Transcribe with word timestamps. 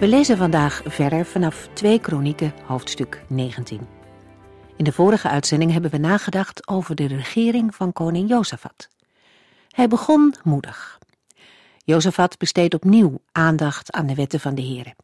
We 0.00 0.06
lezen 0.08 0.36
vandaag 0.36 0.82
verder 0.84 1.24
vanaf 1.24 1.68
2 1.72 2.00
Kronieken, 2.00 2.52
hoofdstuk 2.64 3.24
19. 3.28 3.86
In 4.76 4.84
de 4.84 4.92
vorige 4.92 5.28
uitzending 5.28 5.72
hebben 5.72 5.90
we 5.90 5.98
nagedacht 5.98 6.68
over 6.68 6.94
de 6.94 7.06
regering 7.06 7.74
van 7.74 7.92
koning 7.92 8.28
Jozefat. 8.28 8.88
Hij 9.68 9.88
begon 9.88 10.34
moedig. 10.42 10.98
Jozefat 11.84 12.38
besteedt 12.38 12.74
opnieuw 12.74 13.20
aandacht 13.32 13.92
aan 13.92 14.06
de 14.06 14.14
wetten 14.14 14.40
van 14.40 14.54
de 14.54 14.62
Heer. 14.62 14.94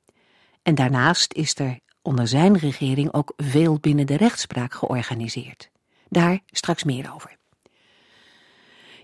En 0.63 0.75
daarnaast 0.75 1.33
is 1.33 1.59
er 1.59 1.79
onder 2.03 2.29
zijn 2.29 2.59
regering 2.59 3.13
ook 3.13 3.33
veel 3.37 3.79
binnen 3.81 4.07
de 4.07 4.17
rechtspraak 4.17 4.75
georganiseerd. 4.75 5.71
Daar 6.09 6.41
straks 6.47 6.85
meer 6.85 7.13
over. 7.15 7.37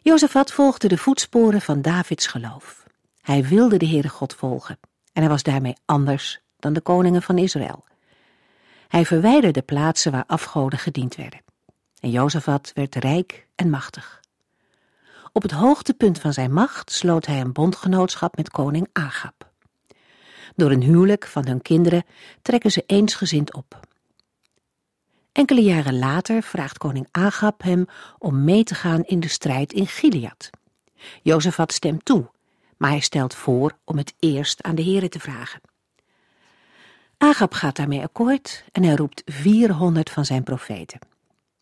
Jozefat 0.03 0.53
volgde 0.53 0.89
de 0.89 0.99
voetsporen 0.99 1.61
van 1.61 1.83
Davids 1.83 2.27
geloof. 2.27 2.87
Hij 3.21 3.45
wilde 3.45 3.77
de 3.77 3.87
Heere 3.87 4.09
God 4.09 4.35
volgen 4.35 4.79
en 5.19 5.25
hij 5.25 5.33
was 5.33 5.43
daarmee 5.43 5.77
anders 5.85 6.41
dan 6.59 6.73
de 6.73 6.81
koningen 6.81 7.23
van 7.23 7.39
Israël. 7.39 7.85
Hij 8.89 9.05
verwijderde 9.05 9.63
plaatsen 9.63 10.13
waar 10.13 10.25
afgoden 10.27 10.79
gediend 10.79 11.15
werden. 11.15 11.41
En 12.01 12.11
Jozefat 12.11 12.71
werd 12.75 12.95
rijk 12.95 13.47
en 13.55 13.71
machtig. 13.71 14.21
Op 15.33 15.43
het 15.43 15.51
hoogtepunt 15.51 16.21
van 16.21 16.33
zijn 16.33 16.53
macht 16.53 16.93
sloot 16.93 17.27
hij 17.27 17.41
een 17.41 17.53
bondgenootschap 17.53 18.37
met 18.37 18.51
koning 18.51 18.89
Agab. 18.93 19.51
Door 20.57 20.71
een 20.71 20.83
huwelijk 20.83 21.27
van 21.27 21.47
hun 21.47 21.63
kinderen 21.63 22.05
trekken 22.43 22.71
ze 22.71 22.85
eensgezind 22.87 23.55
op. 23.55 23.81
Enkele 25.33 25.63
jaren 25.63 25.99
later 25.99 26.43
vraagt 26.43 26.79
koning 26.79 27.09
Agab 27.11 27.63
hem 27.63 27.87
om 28.19 28.45
mee 28.45 28.65
te 28.65 28.75
gaan 28.75 29.05
in 29.05 29.21
de 29.21 29.29
strijd 29.29 29.73
in 29.73 29.87
Gilead. 29.87 30.51
Jozefat 31.23 31.73
stemt 31.73 32.05
toe 32.05 32.31
maar 32.79 32.91
hij 32.91 33.01
stelt 33.01 33.35
voor 33.35 33.79
om 33.85 33.97
het 33.97 34.15
eerst 34.19 34.63
aan 34.63 34.75
de 34.75 34.83
heren 34.83 35.11
te 35.11 35.21
vragen. 35.21 35.61
Agab 37.19 37.53
gaat 37.53 37.77
daarmee 37.77 38.03
akkoord 38.03 38.65
en 38.73 38.83
hij 38.83 38.95
roept 38.95 39.23
400 39.25 40.11
van 40.11 40.25
zijn 40.25 40.43
profeten. 40.43 40.99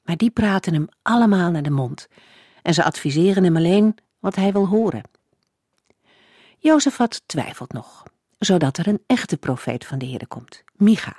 Maar 0.02 0.16
die 0.16 0.30
praten 0.30 0.74
hem 0.74 0.88
allemaal 1.02 1.50
naar 1.50 1.62
de 1.62 1.70
mond 1.70 2.08
en 2.62 2.74
ze 2.74 2.84
adviseren 2.84 3.44
hem 3.44 3.56
alleen 3.56 3.96
wat 4.18 4.34
hij 4.34 4.52
wil 4.52 4.66
horen. 4.66 5.02
Jozefat 6.58 7.22
twijfelt 7.26 7.72
nog, 7.72 8.02
zodat 8.38 8.76
er 8.78 8.88
een 8.88 9.02
echte 9.06 9.36
profeet 9.36 9.84
van 9.84 9.98
de 9.98 10.06
Heer 10.06 10.26
komt, 10.28 10.64
Micha. 10.74 11.16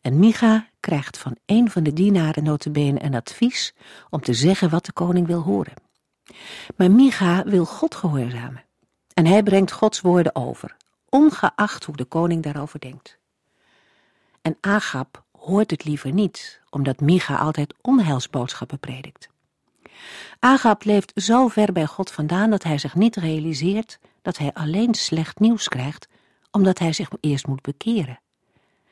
En 0.00 0.18
Micha 0.18 0.68
krijgt 0.80 1.18
van 1.18 1.36
een 1.46 1.70
van 1.70 1.82
de 1.82 1.92
dienaren 1.92 2.44
notabene 2.44 3.02
een 3.02 3.14
advies 3.14 3.74
om 4.10 4.20
te 4.20 4.34
zeggen 4.34 4.70
wat 4.70 4.84
de 4.84 4.92
koning 4.92 5.26
wil 5.26 5.40
horen. 5.40 5.74
Maar 6.76 6.90
Micha 6.90 7.44
wil 7.44 7.64
God 7.64 7.94
gehoorzamen. 7.94 8.64
En 9.14 9.26
hij 9.26 9.42
brengt 9.42 9.72
Gods 9.72 10.00
woorden 10.00 10.34
over, 10.34 10.76
ongeacht 11.08 11.84
hoe 11.84 11.96
de 11.96 12.04
koning 12.04 12.42
daarover 12.42 12.80
denkt. 12.80 13.18
En 14.42 14.56
Agab 14.60 15.24
hoort 15.38 15.70
het 15.70 15.84
liever 15.84 16.12
niet, 16.12 16.60
omdat 16.70 17.00
Micha 17.00 17.36
altijd 17.36 17.74
onheilsboodschappen 17.80 18.78
predikt. 18.78 19.28
Agab 20.38 20.84
leeft 20.84 21.12
zo 21.14 21.48
ver 21.48 21.72
bij 21.72 21.86
God 21.86 22.10
vandaan 22.10 22.50
dat 22.50 22.62
hij 22.62 22.78
zich 22.78 22.94
niet 22.94 23.16
realiseert 23.16 23.98
dat 24.22 24.38
hij 24.38 24.52
alleen 24.52 24.94
slecht 24.94 25.38
nieuws 25.38 25.68
krijgt, 25.68 26.08
omdat 26.50 26.78
hij 26.78 26.92
zich 26.92 27.08
eerst 27.20 27.46
moet 27.46 27.62
bekeren. 27.62 28.20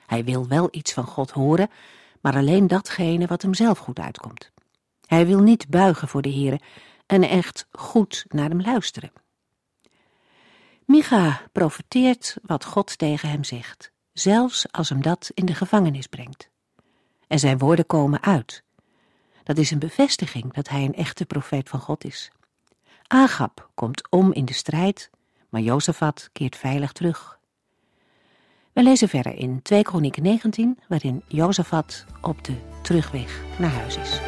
Hij 0.07 0.25
wil 0.25 0.49
wel 0.49 0.69
iets 0.71 0.93
van 0.93 1.05
God 1.05 1.31
horen, 1.31 1.71
maar 2.21 2.37
alleen 2.37 2.67
datgene 2.67 3.27
wat 3.27 3.43
hem 3.43 3.55
zelf 3.55 3.79
goed 3.79 3.99
uitkomt. 3.99 4.53
Hij 5.07 5.27
wil 5.27 5.41
niet 5.41 5.69
buigen 5.69 6.09
voor 6.09 6.23
de 6.23 6.33
Heere 6.33 6.61
en 7.07 7.23
echt 7.23 7.67
goed 7.71 8.25
naar 8.29 8.49
hem 8.49 8.61
luisteren. 8.61 9.13
Micha 10.87 11.43
profeteert 11.53 12.37
wat 12.43 12.65
God 12.65 12.99
tegen 12.99 13.29
hem 13.29 13.45
zegt, 13.45 13.93
zelfs 14.13 14.73
als 14.73 14.89
hem 14.89 15.03
dat 15.03 15.31
in 15.35 15.47
de 15.47 15.55
gevangenis 15.55 16.07
brengt. 16.07 16.51
En 17.29 17.39
zijn 17.39 17.59
woorden 17.59 17.87
komen 17.87 18.23
uit. 18.23 18.63
Dat 19.43 19.59
is 19.59 19.71
een 19.71 19.79
bevestiging 19.79 20.53
dat 20.53 20.69
hij 20.69 20.85
een 20.85 20.95
echte 20.95 21.25
profeet 21.25 21.69
van 21.69 21.81
God 21.81 22.05
is. 22.05 22.31
Agab 23.07 23.71
komt 23.75 24.11
om 24.11 24.33
in 24.33 24.45
de 24.45 24.53
strijd, 24.53 25.11
maar 25.49 25.61
Jozefat 25.61 26.29
keert 26.33 26.57
veilig 26.57 26.93
terug. 26.93 27.41
We 28.73 28.83
lezen 28.83 29.09
verder 29.09 29.35
in 29.35 29.63
2 29.63 29.83
Kronieken 29.83 30.23
19, 30.23 30.79
waarin 30.89 31.23
Jozefat 31.27 32.05
op 32.21 32.45
de 32.45 32.57
terugweg 32.83 33.41
naar 33.59 33.71
huis 33.71 33.97
is. 33.97 34.21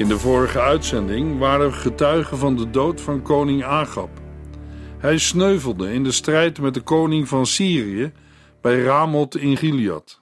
In 0.00 0.08
de 0.08 0.18
vorige 0.18 0.60
uitzending 0.60 1.38
waren 1.38 1.70
we 1.70 1.76
getuigen 1.76 2.38
van 2.38 2.56
de 2.56 2.70
dood 2.70 3.00
van 3.00 3.22
koning 3.22 3.64
Agab. 3.64 4.10
Hij 4.98 5.18
sneuvelde 5.18 5.92
in 5.92 6.04
de 6.04 6.12
strijd 6.12 6.60
met 6.60 6.74
de 6.74 6.80
koning 6.80 7.28
van 7.28 7.46
Syrië 7.46 8.12
bij 8.60 8.82
Ramoth 8.82 9.36
in 9.36 9.56
Gilead. 9.56 10.20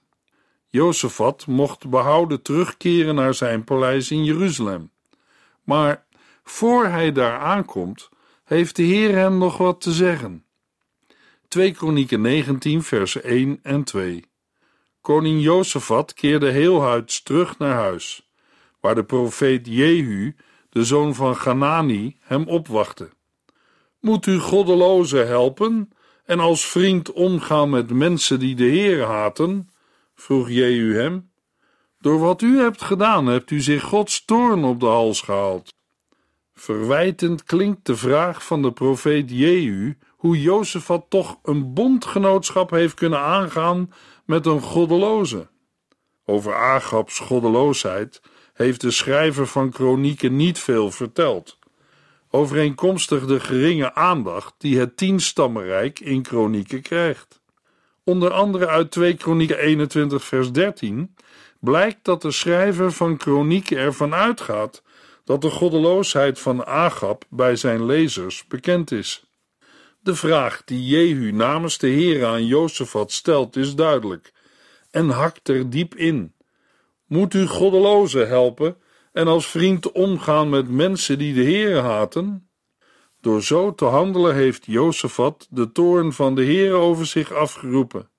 Jozefat 0.69 1.47
mocht 1.47 1.91
behouden 1.91 2.43
terugkeren 2.43 3.15
naar 3.15 3.35
zijn 3.35 3.65
paleis 3.65 4.11
in 4.11 4.25
Jeruzalem. 4.25 4.91
Maar 5.65 6.05
voor 6.43 6.87
hij 6.87 7.13
daar 7.13 7.39
aankomt, 7.39 8.09
heeft 8.45 8.77
de 8.77 8.83
Heer 8.83 9.15
hem 9.15 9.39
nog 9.39 9.57
wat 9.57 9.81
te 9.81 9.93
zeggen. 9.93 10.45
2 11.49 11.73
Kronieken 11.73 12.21
19 12.21 12.83
versen 12.83 13.23
1 13.23 13.59
en 13.63 13.85
2 13.85 14.25
Koning 15.01 15.43
Jozefat 15.43 16.15
keerde 16.15 16.51
heelhuids 16.51 17.23
terug 17.23 17.59
naar 17.59 17.75
huis 17.75 18.28
waar 18.89 18.97
de 18.97 19.05
profeet 19.05 19.67
Jehu, 19.67 20.35
de 20.71 20.85
zoon 20.85 21.15
van 21.15 21.37
Ganani, 21.37 22.17
hem 22.21 22.47
opwachtte. 22.47 23.09
Moet 24.01 24.27
u 24.27 24.39
goddelozen 24.39 25.27
helpen 25.27 25.91
en 26.25 26.41
als 26.41 26.67
vriend 26.67 27.13
omgaan 27.13 27.71
met 27.71 27.91
mensen 27.91 28.39
die 28.39 28.55
de 28.55 28.65
Heer 28.65 29.03
haten? 29.05 29.71
vroeg 30.15 30.49
Jehu 30.49 30.95
hem. 30.95 31.31
Door 32.01 32.19
wat 32.19 32.43
u 32.43 32.59
hebt 32.59 32.83
gedaan, 32.83 33.27
hebt 33.27 33.51
u 33.51 33.61
zich 33.61 33.83
Gods 33.83 34.25
toorn 34.25 34.65
op 34.65 34.81
de 34.81 34.87
hals 34.87 35.21
gehaald. 35.21 35.75
Verwijtend 36.55 37.45
klinkt 37.45 37.87
de 37.87 37.97
vraag 37.97 38.45
van 38.45 38.63
de 38.63 38.73
profeet 38.73 39.31
Jehu 39.31 39.97
hoe 40.17 40.41
Jozefat 40.41 41.05
toch 41.09 41.39
een 41.43 41.75
bondgenootschap 41.75 42.71
heeft 42.71 42.95
kunnen 42.95 43.21
aangaan 43.21 43.93
met 44.25 44.47
een 44.47 44.61
goddeloze. 44.61 45.49
Over 46.25 46.55
Agabs 46.55 47.19
goddeloosheid 47.19 48.21
heeft 48.59 48.81
de 48.81 48.91
schrijver 48.91 49.47
van 49.47 49.71
kronieken 49.71 50.37
niet 50.37 50.59
veel 50.59 50.91
verteld. 50.91 51.59
Overeenkomstig 52.31 53.27
de 53.27 53.41
geringe 53.41 53.95
aandacht 53.95 54.55
die 54.59 54.79
het 54.79 54.97
tienstammenrijk 54.97 56.01
in 56.01 56.23
kronieken 56.23 56.83
krijgt. 56.83 57.41
Onder 58.05 58.31
andere 58.31 58.67
uit 58.67 58.91
2 58.91 59.15
kronieken 59.15 59.59
21 59.59 60.25
vers 60.25 60.53
13 60.53 61.15
blijkt 61.61 61.99
dat 62.03 62.23
de 62.23 62.31
schrijver 62.31 62.93
van 62.93 63.17
kronieken 63.17 63.77
ervan 63.77 64.15
uitgaat 64.15 64.83
dat 65.25 65.43
de 65.43 65.51
goddeloosheid 65.51 66.39
van 66.39 66.67
Agab 66.67 67.25
bij 67.29 67.57
zijn 67.57 67.87
lezers 67.87 68.45
bekend 68.47 68.91
is. 68.91 69.25
De 70.01 70.15
vraag 70.15 70.63
die 70.65 70.87
Jehu 70.87 71.33
namens 71.33 71.79
de 71.79 71.89
Heer 71.89 72.27
aan 72.27 72.47
Jozefat 72.47 73.13
stelt 73.13 73.57
is 73.57 73.75
duidelijk 73.75 74.33
en 74.91 75.09
hakt 75.09 75.49
er 75.49 75.71
diep 75.71 75.95
in. 75.95 76.33
Moet 77.09 77.35
u 77.35 77.47
goddelozen 77.47 78.29
helpen 78.29 78.77
en 79.13 79.27
als 79.27 79.47
vriend 79.47 79.93
omgaan 79.93 80.49
met 80.49 80.69
mensen 80.69 81.19
die 81.19 81.35
de 81.35 81.43
Heere 81.43 81.81
haten? 81.81 82.49
Door 83.21 83.43
zo 83.43 83.75
te 83.75 83.85
handelen 83.85 84.35
heeft 84.35 84.67
Jozefat 84.67 85.47
de 85.51 85.73
toorn 85.73 86.13
van 86.13 86.35
de 86.35 86.45
Heere 86.45 86.75
over 86.75 87.07
zich 87.07 87.33
afgeroepen. 87.33 88.11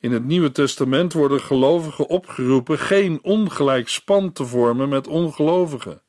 In 0.00 0.12
het 0.12 0.24
Nieuwe 0.24 0.52
Testament 0.52 1.12
worden 1.12 1.40
gelovigen 1.40 2.08
opgeroepen 2.08 2.78
geen 2.78 3.18
ongelijk 3.22 3.88
span 3.88 4.32
te 4.32 4.44
vormen 4.44 4.88
met 4.88 5.06
ongelovigen. 5.06 6.02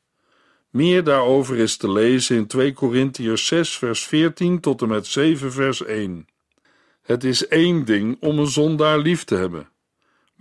Meer 0.70 1.04
daarover 1.04 1.56
is 1.56 1.76
te 1.76 1.92
lezen 1.92 2.36
in 2.36 2.46
2 2.46 2.72
Korintiërs 2.72 3.46
6 3.46 3.76
vers 3.76 4.06
14 4.06 4.60
tot 4.60 4.82
en 4.82 4.88
met 4.88 5.06
7 5.06 5.52
vers 5.52 5.84
1. 5.84 6.26
Het 7.02 7.24
is 7.24 7.48
één 7.48 7.84
ding 7.84 8.16
om 8.20 8.38
een 8.38 8.46
zondaar 8.46 8.98
lief 8.98 9.24
te 9.24 9.34
hebben, 9.34 9.68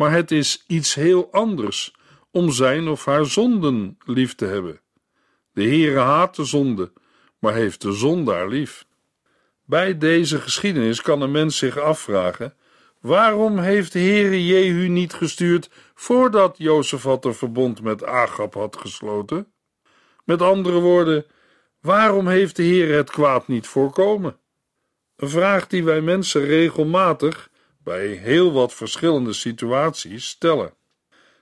maar 0.04 0.12
het 0.12 0.32
is 0.32 0.64
iets 0.68 0.94
heel 0.94 1.32
anders 1.32 1.94
om 2.32 2.52
zijn 2.52 2.88
of 2.88 3.06
haar 3.06 3.26
zonden 3.26 3.98
lief 4.06 4.36
te 4.36 4.46
hebben. 4.46 4.80
De 5.54 5.64
Heere 5.64 6.00
haat 6.00 6.36
de 6.36 6.46
zonde, 6.46 6.92
maar 7.40 7.54
heeft 7.54 7.82
de 7.82 7.92
zondaar 7.92 8.48
lief. 8.48 8.86
Bij 9.66 9.98
deze 9.98 10.40
geschiedenis 10.40 11.02
kan 11.02 11.22
een 11.22 11.32
mens 11.32 11.58
zich 11.58 11.78
afvragen: 11.78 12.54
waarom 13.02 13.60
heeft 13.60 13.92
de 13.92 14.00
Heere 14.00 14.46
Jehu 14.46 14.88
niet 14.88 15.14
gestuurd 15.14 15.70
voordat 15.94 16.56
Jozefat 16.58 17.26
een 17.26 17.36
verbond 17.36 17.82
met 17.82 18.06
Agab 18.06 18.54
had 18.54 18.78
gesloten? 18.78 19.54
Met 20.26 20.42
andere 20.42 20.80
woorden, 20.80 21.26
waarom 21.82 22.28
heeft 22.28 22.56
de 22.56 22.64
Heer 22.64 22.96
het 22.96 23.10
kwaad 23.10 23.48
niet 23.48 23.68
voorkomen? 23.68 24.38
Een 25.16 25.30
vraag 25.30 25.68
die 25.68 25.84
wij 25.84 26.02
mensen 26.02 26.46
regelmatig, 26.46 27.50
bij 27.84 28.08
heel 28.08 28.52
wat 28.52 28.74
verschillende 28.74 29.34
situaties, 29.34 30.28
stellen. 30.28 30.74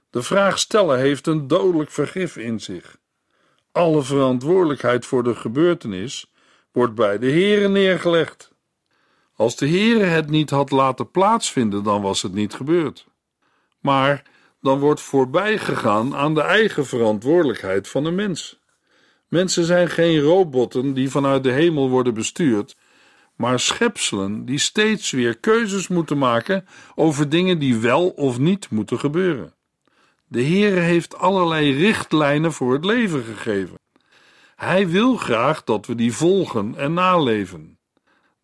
De 0.09 0.23
vraag 0.23 0.59
stellen 0.59 0.99
heeft 0.99 1.27
een 1.27 1.47
dodelijk 1.47 1.91
vergif 1.91 2.38
in 2.38 2.59
zich. 2.59 2.97
Alle 3.71 4.01
verantwoordelijkheid 4.01 5.05
voor 5.05 5.23
de 5.23 5.35
gebeurtenis 5.35 6.31
wordt 6.71 6.95
bij 6.95 7.17
de 7.17 7.29
Heere 7.29 7.67
neergelegd. 7.67 8.51
Als 9.35 9.55
de 9.55 9.67
Heere 9.67 10.03
het 10.03 10.29
niet 10.29 10.49
had 10.49 10.71
laten 10.71 11.11
plaatsvinden, 11.11 11.83
dan 11.83 12.01
was 12.01 12.21
het 12.21 12.33
niet 12.33 12.53
gebeurd. 12.53 13.07
Maar 13.79 14.23
dan 14.61 14.79
wordt 14.79 15.01
voorbij 15.01 15.57
gegaan 15.57 16.15
aan 16.15 16.33
de 16.33 16.41
eigen 16.41 16.85
verantwoordelijkheid 16.85 17.88
van 17.88 18.05
een 18.05 18.15
mens. 18.15 18.59
Mensen 19.27 19.65
zijn 19.65 19.89
geen 19.89 20.19
robotten 20.19 20.93
die 20.93 21.09
vanuit 21.09 21.43
de 21.43 21.51
hemel 21.51 21.89
worden 21.89 22.13
bestuurd, 22.13 22.75
maar 23.41 23.59
schepselen 23.59 24.45
die 24.45 24.59
steeds 24.59 25.11
weer 25.11 25.38
keuzes 25.38 25.88
moeten 25.88 26.17
maken 26.17 26.65
over 26.95 27.29
dingen 27.29 27.59
die 27.59 27.77
wel 27.77 28.09
of 28.09 28.39
niet 28.39 28.69
moeten 28.69 28.99
gebeuren. 28.99 29.53
De 30.27 30.43
Heere 30.43 30.79
heeft 30.79 31.17
allerlei 31.17 31.73
richtlijnen 31.73 32.53
voor 32.53 32.73
het 32.73 32.85
leven 32.85 33.23
gegeven. 33.23 33.79
Hij 34.55 34.88
wil 34.88 35.15
graag 35.15 35.63
dat 35.63 35.85
we 35.85 35.95
die 35.95 36.13
volgen 36.13 36.75
en 36.77 36.93
naleven. 36.93 37.77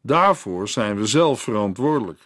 Daarvoor 0.01 0.67
zijn 0.67 0.97
we 0.97 1.05
zelf 1.05 1.41
verantwoordelijk. 1.41 2.19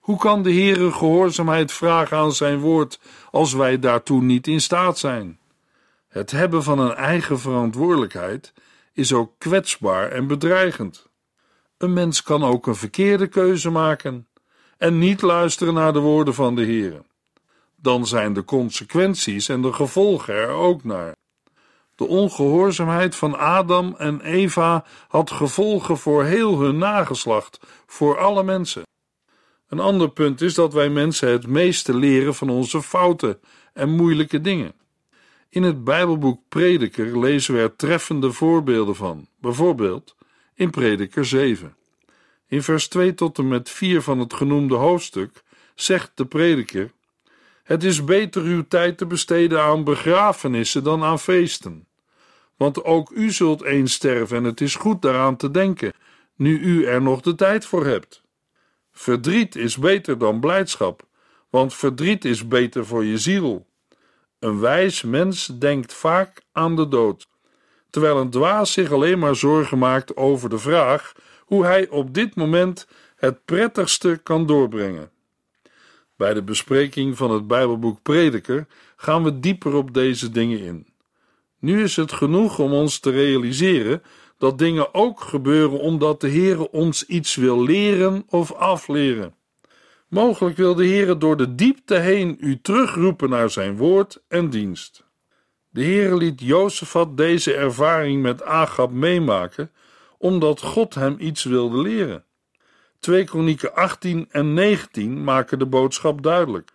Hoe 0.00 0.18
kan 0.18 0.42
de 0.42 0.52
Heere 0.52 0.92
gehoorzaamheid 0.92 1.72
vragen 1.72 2.16
aan 2.16 2.32
zijn 2.32 2.58
woord 2.58 3.00
als 3.30 3.52
wij 3.52 3.78
daartoe 3.78 4.22
niet 4.22 4.46
in 4.46 4.60
staat 4.60 4.98
zijn? 4.98 5.38
Het 6.08 6.30
hebben 6.30 6.62
van 6.62 6.78
een 6.78 6.94
eigen 6.94 7.40
verantwoordelijkheid 7.40 8.52
is 8.92 9.12
ook 9.12 9.32
kwetsbaar 9.38 10.10
en 10.10 10.26
bedreigend. 10.26 11.07
Een 11.78 11.92
mens 11.92 12.22
kan 12.22 12.44
ook 12.44 12.66
een 12.66 12.74
verkeerde 12.74 13.26
keuze 13.26 13.70
maken 13.70 14.28
en 14.78 14.98
niet 14.98 15.22
luisteren 15.22 15.74
naar 15.74 15.92
de 15.92 15.98
woorden 15.98 16.34
van 16.34 16.54
de 16.54 16.62
Heer. 16.62 17.02
Dan 17.76 18.06
zijn 18.06 18.32
de 18.32 18.44
consequenties 18.44 19.48
en 19.48 19.62
de 19.62 19.72
gevolgen 19.72 20.34
er 20.34 20.48
ook 20.48 20.84
naar. 20.84 21.16
De 21.94 22.06
ongehoorzaamheid 22.06 23.16
van 23.16 23.38
Adam 23.38 23.94
en 23.98 24.20
Eva 24.20 24.84
had 25.08 25.30
gevolgen 25.30 25.96
voor 25.96 26.24
heel 26.24 26.58
hun 26.58 26.78
nageslacht, 26.78 27.60
voor 27.86 28.18
alle 28.18 28.42
mensen. 28.42 28.82
Een 29.68 29.80
ander 29.80 30.10
punt 30.10 30.40
is 30.40 30.54
dat 30.54 30.72
wij 30.72 30.88
mensen 30.88 31.28
het 31.28 31.46
meeste 31.46 31.96
leren 31.96 32.34
van 32.34 32.50
onze 32.50 32.82
fouten 32.82 33.40
en 33.72 33.90
moeilijke 33.90 34.40
dingen. 34.40 34.72
In 35.48 35.62
het 35.62 35.84
Bijbelboek 35.84 36.40
Prediker 36.48 37.18
lezen 37.18 37.54
we 37.54 37.60
er 37.60 37.76
treffende 37.76 38.32
voorbeelden 38.32 38.96
van, 38.96 39.28
bijvoorbeeld 39.40 40.16
in 40.58 40.70
Prediker 40.70 41.24
7. 41.24 41.76
In 42.46 42.62
vers 42.62 42.88
2 42.88 43.14
tot 43.14 43.38
en 43.38 43.48
met 43.48 43.70
4 43.70 44.02
van 44.02 44.18
het 44.18 44.34
genoemde 44.34 44.74
hoofdstuk 44.74 45.42
zegt 45.74 46.10
de 46.14 46.26
prediker: 46.26 46.92
Het 47.62 47.84
is 47.84 48.04
beter 48.04 48.42
uw 48.42 48.64
tijd 48.68 48.98
te 48.98 49.06
besteden 49.06 49.62
aan 49.62 49.84
begrafenissen 49.84 50.84
dan 50.84 51.02
aan 51.02 51.18
feesten. 51.18 51.86
Want 52.56 52.84
ook 52.84 53.10
u 53.10 53.30
zult 53.30 53.62
eens 53.62 53.92
sterven 53.92 54.36
en 54.36 54.44
het 54.44 54.60
is 54.60 54.74
goed 54.74 55.02
daaraan 55.02 55.36
te 55.36 55.50
denken, 55.50 55.92
nu 56.34 56.58
u 56.58 56.84
er 56.84 57.02
nog 57.02 57.20
de 57.20 57.34
tijd 57.34 57.66
voor 57.66 57.86
hebt. 57.86 58.22
Verdriet 58.92 59.56
is 59.56 59.76
beter 59.76 60.18
dan 60.18 60.40
blijdschap, 60.40 61.06
want 61.50 61.74
verdriet 61.74 62.24
is 62.24 62.48
beter 62.48 62.86
voor 62.86 63.04
je 63.04 63.18
ziel. 63.18 63.66
Een 64.38 64.60
wijs 64.60 65.02
mens 65.02 65.46
denkt 65.46 65.94
vaak 65.94 66.42
aan 66.52 66.76
de 66.76 66.88
dood, 66.88 67.28
terwijl 67.90 68.16
een 68.16 68.30
dwaas 68.30 68.72
zich 68.72 68.92
alleen 68.92 69.18
maar 69.18 69.36
zorgen 69.36 69.78
maakt 69.78 70.16
over 70.16 70.48
de 70.48 70.58
vraag 70.58 71.12
hoe 71.44 71.64
hij 71.64 71.88
op 71.88 72.14
dit 72.14 72.34
moment 72.34 72.86
het 73.16 73.44
prettigste 73.44 74.20
kan 74.22 74.46
doorbrengen. 74.46 75.10
Bij 76.16 76.34
de 76.34 76.42
bespreking 76.42 77.16
van 77.16 77.30
het 77.30 77.46
Bijbelboek 77.46 78.02
Prediker 78.02 78.66
gaan 78.96 79.24
we 79.24 79.40
dieper 79.40 79.74
op 79.74 79.94
deze 79.94 80.30
dingen 80.30 80.60
in. 80.60 80.86
Nu 81.58 81.82
is 81.82 81.96
het 81.96 82.12
genoeg 82.12 82.58
om 82.58 82.72
ons 82.72 82.98
te 82.98 83.10
realiseren 83.10 84.02
dat 84.38 84.58
dingen 84.58 84.94
ook 84.94 85.20
gebeuren 85.20 85.80
omdat 85.80 86.20
de 86.20 86.30
Heere 86.30 86.70
ons 86.70 87.06
iets 87.06 87.34
wil 87.34 87.62
leren 87.62 88.24
of 88.28 88.52
afleren. 88.52 89.34
Mogelijk 90.08 90.56
wil 90.56 90.74
de 90.74 90.86
Heere 90.86 91.18
door 91.18 91.36
de 91.36 91.54
diepte 91.54 91.94
heen 91.94 92.36
u 92.40 92.60
terugroepen 92.60 93.30
naar 93.30 93.50
zijn 93.50 93.76
woord 93.76 94.22
en 94.28 94.50
dienst. 94.50 95.07
De 95.78 95.84
Heere 95.84 96.16
liet 96.16 96.40
Jozefat 96.40 97.16
deze 97.16 97.54
ervaring 97.54 98.22
met 98.22 98.42
Agab 98.42 98.90
meemaken, 98.90 99.70
omdat 100.16 100.60
God 100.60 100.94
hem 100.94 101.16
iets 101.18 101.44
wilde 101.44 101.78
leren. 101.78 102.24
2 102.98 103.24
Kronieken 103.24 103.74
18 103.74 104.28
en 104.30 104.54
19 104.54 105.24
maken 105.24 105.58
de 105.58 105.66
boodschap 105.66 106.22
duidelijk. 106.22 106.70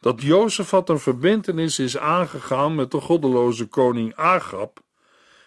Dat 0.00 0.22
Jozefat 0.22 0.88
een 0.88 0.98
verbintenis 0.98 1.78
is 1.78 1.98
aangegaan 1.98 2.74
met 2.74 2.90
de 2.90 3.00
goddeloze 3.00 3.66
koning 3.66 4.14
Agab, 4.16 4.80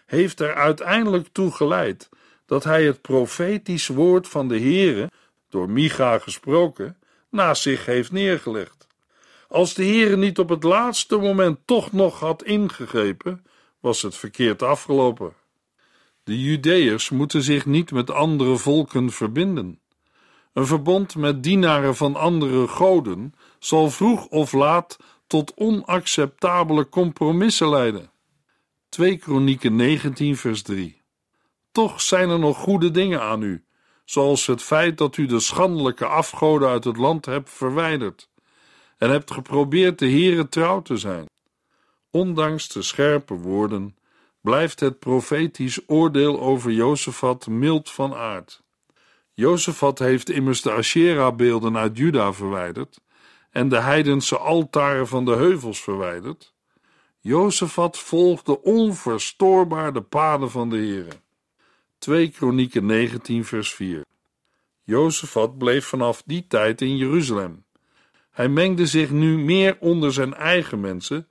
heeft 0.06 0.40
er 0.40 0.54
uiteindelijk 0.54 1.28
toe 1.32 1.52
geleid 1.52 2.10
dat 2.46 2.63
hij 2.63 2.86
het 2.86 3.02
profetisch 3.02 3.88
woord 3.88 4.28
van 4.28 4.48
de 4.48 4.60
Heere, 4.60 5.12
door 5.50 5.70
Micha 5.70 6.20
gesproken, 6.20 6.98
naast 7.30 7.62
zich 7.62 7.86
heeft 7.86 8.12
neergelegd. 8.12 8.83
Als 9.48 9.74
de 9.74 9.84
Heer 9.84 10.18
niet 10.18 10.40
op 10.40 10.50
het 10.50 10.64
laatste 10.64 11.18
moment 11.18 11.60
toch 11.66 11.92
nog 11.92 12.20
had 12.20 12.44
ingegrepen, 12.44 13.46
was 13.80 14.02
het 14.02 14.16
verkeerd 14.16 14.62
afgelopen. 14.62 15.34
De 16.24 16.42
Judeërs 16.42 17.10
moeten 17.10 17.44
zich 17.44 17.66
niet 17.66 17.92
met 17.92 18.12
andere 18.12 18.58
volken 18.58 19.12
verbinden. 19.12 19.80
Een 20.54 20.66
verbond 20.66 21.16
met 21.16 21.44
dienaren 21.44 21.96
van 21.96 22.16
andere 22.16 22.68
goden 22.68 23.34
zal 23.60 23.90
vroeg 23.90 24.26
of 24.26 24.52
laat 24.52 24.98
tot 25.28 25.54
onacceptabele 25.56 26.90
compromissen 26.90 27.70
leiden. 27.70 28.12
2 28.90 29.18
Kronieken 29.18 29.76
19 29.76 30.38
vers 30.38 30.62
3 30.62 31.02
Toch 31.72 32.02
zijn 32.02 32.30
er 32.30 32.40
nog 32.40 32.58
goede 32.58 32.92
dingen 32.92 33.22
aan 33.22 33.42
u, 33.42 33.66
zoals 34.06 34.48
het 34.48 34.62
feit 34.62 34.98
dat 34.98 35.18
u 35.18 35.26
de 35.26 35.40
schandelijke 35.40 36.06
afgoden 36.06 36.70
uit 36.70 36.84
het 36.84 36.98
land 36.98 37.26
hebt 37.26 37.50
verwijderd 37.50 38.32
en 39.03 39.10
hebt 39.10 39.31
geprobeerd 39.31 40.00
de 40.00 40.10
Heere 40.10 40.50
trouw 40.50 40.81
te 40.81 40.98
zijn. 40.98 41.25
Ondanks 42.12 42.67
de 42.67 42.81
scherpe 42.81 43.33
woorden 43.33 43.98
blijft 44.41 44.79
het 44.79 45.00
profetisch 45.00 45.79
oordeel 45.88 46.39
over 46.39 46.72
Jozefat 46.72 47.48
mild 47.48 47.91
van 47.91 48.13
aard. 48.13 48.63
Jozefat 49.33 50.00
heeft 50.00 50.29
immers 50.29 50.62
de 50.62 50.72
Asherah-beelden 50.72 51.77
uit 51.77 51.98
Juda 51.98 52.33
verwijderd 52.33 53.00
en 53.51 53.69
de 53.69 53.79
heidense 53.79 54.38
altaren 54.38 55.07
van 55.07 55.25
de 55.25 55.36
heuvels 55.36 55.81
verwijderd. 55.81 56.53
Jozefat 57.19 58.00
volgde 58.00 58.62
onverstoorbaar 58.62 59.93
de 59.93 60.01
paden 60.01 60.51
van 60.51 60.69
de 60.69 60.77
Heere. 60.77 61.22
2 61.98 62.29
Kronieken 62.29 62.86
19 62.86 63.45
vers 63.45 63.74
4 63.74 64.05
Jozefat 64.83 65.57
bleef 65.57 65.86
vanaf 65.86 66.24
die 66.25 66.45
tijd 66.48 66.81
in 66.81 66.98
Jeruzalem. 66.98 67.63
Hij 68.34 68.50
mengde 68.50 68.86
zich 68.86 69.12
nu 69.12 69.38
meer 69.38 69.78
onder 69.80 70.13
zijn 70.13 70.34
eigen 70.34 70.80
mensen 70.80 71.28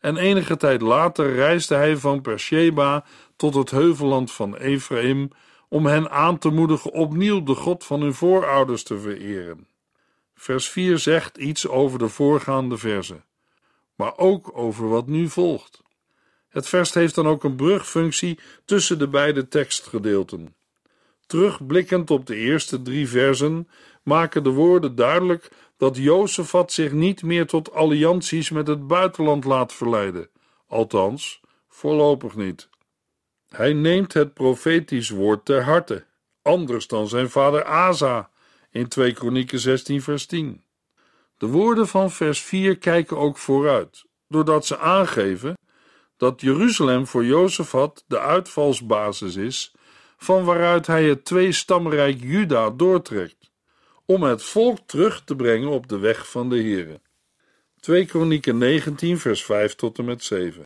en 0.00 0.16
enige 0.16 0.56
tijd 0.56 0.80
later 0.80 1.34
reisde 1.34 1.74
hij 1.74 1.96
van 1.96 2.20
Persheba 2.20 3.04
tot 3.36 3.54
het 3.54 3.70
heuvelland 3.70 4.32
van 4.32 4.56
Ephraim 4.56 5.30
om 5.68 5.86
hen 5.86 6.10
aan 6.10 6.38
te 6.38 6.50
moedigen 6.50 6.92
opnieuw 6.92 7.42
de 7.42 7.54
God 7.54 7.84
van 7.84 8.00
hun 8.00 8.14
voorouders 8.14 8.82
te 8.82 8.98
vereren. 8.98 9.66
Vers 10.34 10.68
4 10.68 10.98
zegt 10.98 11.36
iets 11.36 11.68
over 11.68 11.98
de 11.98 12.08
voorgaande 12.08 12.78
verzen, 12.78 13.24
maar 13.94 14.18
ook 14.18 14.58
over 14.58 14.88
wat 14.88 15.06
nu 15.06 15.28
volgt. 15.28 15.82
Het 16.48 16.68
vers 16.68 16.94
heeft 16.94 17.14
dan 17.14 17.26
ook 17.26 17.44
een 17.44 17.56
brugfunctie 17.56 18.38
tussen 18.64 18.98
de 18.98 19.08
beide 19.08 19.48
tekstgedeelten. 19.48 20.54
Terugblikkend 21.26 22.10
op 22.10 22.26
de 22.26 22.36
eerste 22.36 22.82
drie 22.82 23.08
versen 23.08 23.68
maken 24.02 24.42
de 24.42 24.50
woorden 24.50 24.94
duidelijk 24.94 25.50
dat 25.76 25.96
Jozefat 25.96 26.72
zich 26.72 26.92
niet 26.92 27.22
meer 27.22 27.46
tot 27.46 27.72
allianties 27.72 28.50
met 28.50 28.66
het 28.66 28.86
buitenland 28.86 29.44
laat 29.44 29.72
verleiden, 29.72 30.30
althans, 30.66 31.40
voorlopig 31.68 32.36
niet. 32.36 32.68
Hij 33.48 33.72
neemt 33.72 34.12
het 34.12 34.34
profetisch 34.34 35.10
woord 35.10 35.44
ter 35.44 35.64
harte, 35.64 36.06
anders 36.42 36.86
dan 36.86 37.08
zijn 37.08 37.30
vader 37.30 37.64
Asa 37.64 38.30
in 38.70 38.88
2 38.88 39.12
Kronieken 39.12 39.58
16 39.58 40.02
vers 40.02 40.26
10. 40.26 40.64
De 41.38 41.46
woorden 41.46 41.88
van 41.88 42.10
vers 42.10 42.40
4 42.40 42.78
kijken 42.78 43.16
ook 43.16 43.38
vooruit, 43.38 44.04
doordat 44.28 44.66
ze 44.66 44.78
aangeven 44.78 45.54
dat 46.16 46.40
Jeruzalem 46.40 47.06
voor 47.06 47.24
Jozefat 47.24 48.04
de 48.06 48.20
uitvalsbasis 48.20 49.36
is 49.36 49.74
van 50.16 50.44
waaruit 50.44 50.86
hij 50.86 51.04
het 51.04 51.24
twee-stamrijk 51.24 52.20
Juda 52.20 52.70
doortrekt, 52.70 53.45
om 54.06 54.22
het 54.22 54.42
volk 54.42 54.78
terug 54.86 55.24
te 55.24 55.36
brengen 55.36 55.68
op 55.68 55.88
de 55.88 55.98
weg 55.98 56.30
van 56.30 56.48
de 56.48 56.56
Heere. 56.56 57.00
2 57.80 58.06
Kronieken 58.06 58.58
19 58.58 59.18
vers 59.18 59.44
5 59.44 59.74
tot 59.74 59.98
en 59.98 60.04
met 60.04 60.24
7 60.24 60.62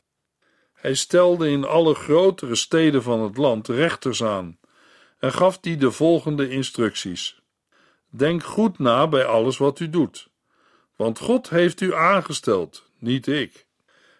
Hij 0.73 0.93
stelde 0.93 1.49
in 1.49 1.65
alle 1.65 1.93
grotere 1.93 2.55
steden 2.55 3.03
van 3.03 3.21
het 3.21 3.37
land 3.37 3.67
rechters 3.67 4.23
aan 4.23 4.59
en 5.19 5.33
gaf 5.33 5.59
die 5.59 5.77
de 5.77 5.91
volgende 5.91 6.49
instructies. 6.49 7.41
Denk 8.09 8.43
goed 8.43 8.79
na 8.79 9.07
bij 9.07 9.25
alles 9.25 9.57
wat 9.57 9.79
u 9.79 9.89
doet, 9.89 10.29
want 10.95 11.19
God 11.19 11.49
heeft 11.49 11.81
u 11.81 11.93
aangesteld, 11.93 12.85
niet 12.99 13.27
ik. 13.27 13.65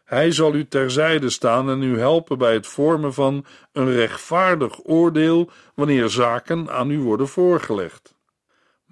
Hij 0.04 0.32
zal 0.32 0.54
u 0.54 0.68
terzijde 0.68 1.30
staan 1.30 1.70
en 1.70 1.82
u 1.82 2.00
helpen 2.00 2.38
bij 2.38 2.54
het 2.54 2.68
vormen 2.68 3.14
van 3.14 3.46
een 3.72 3.92
rechtvaardig 3.92 4.80
oordeel 4.84 5.50
wanneer 5.76 6.10
zaken 6.10 6.70
aan 6.70 6.92
u 6.92 7.00
worden 7.00 7.28
voorgelegd. 7.28 8.20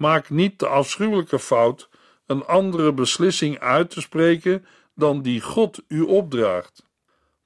Maak 0.00 0.30
niet 0.30 0.58
de 0.58 0.66
afschuwelijke 0.66 1.38
fout 1.38 1.88
een 2.26 2.44
andere 2.44 2.92
beslissing 2.92 3.58
uit 3.58 3.90
te 3.90 4.00
spreken 4.00 4.66
dan 4.94 5.22
die 5.22 5.40
God 5.40 5.82
u 5.88 6.00
opdraagt. 6.00 6.88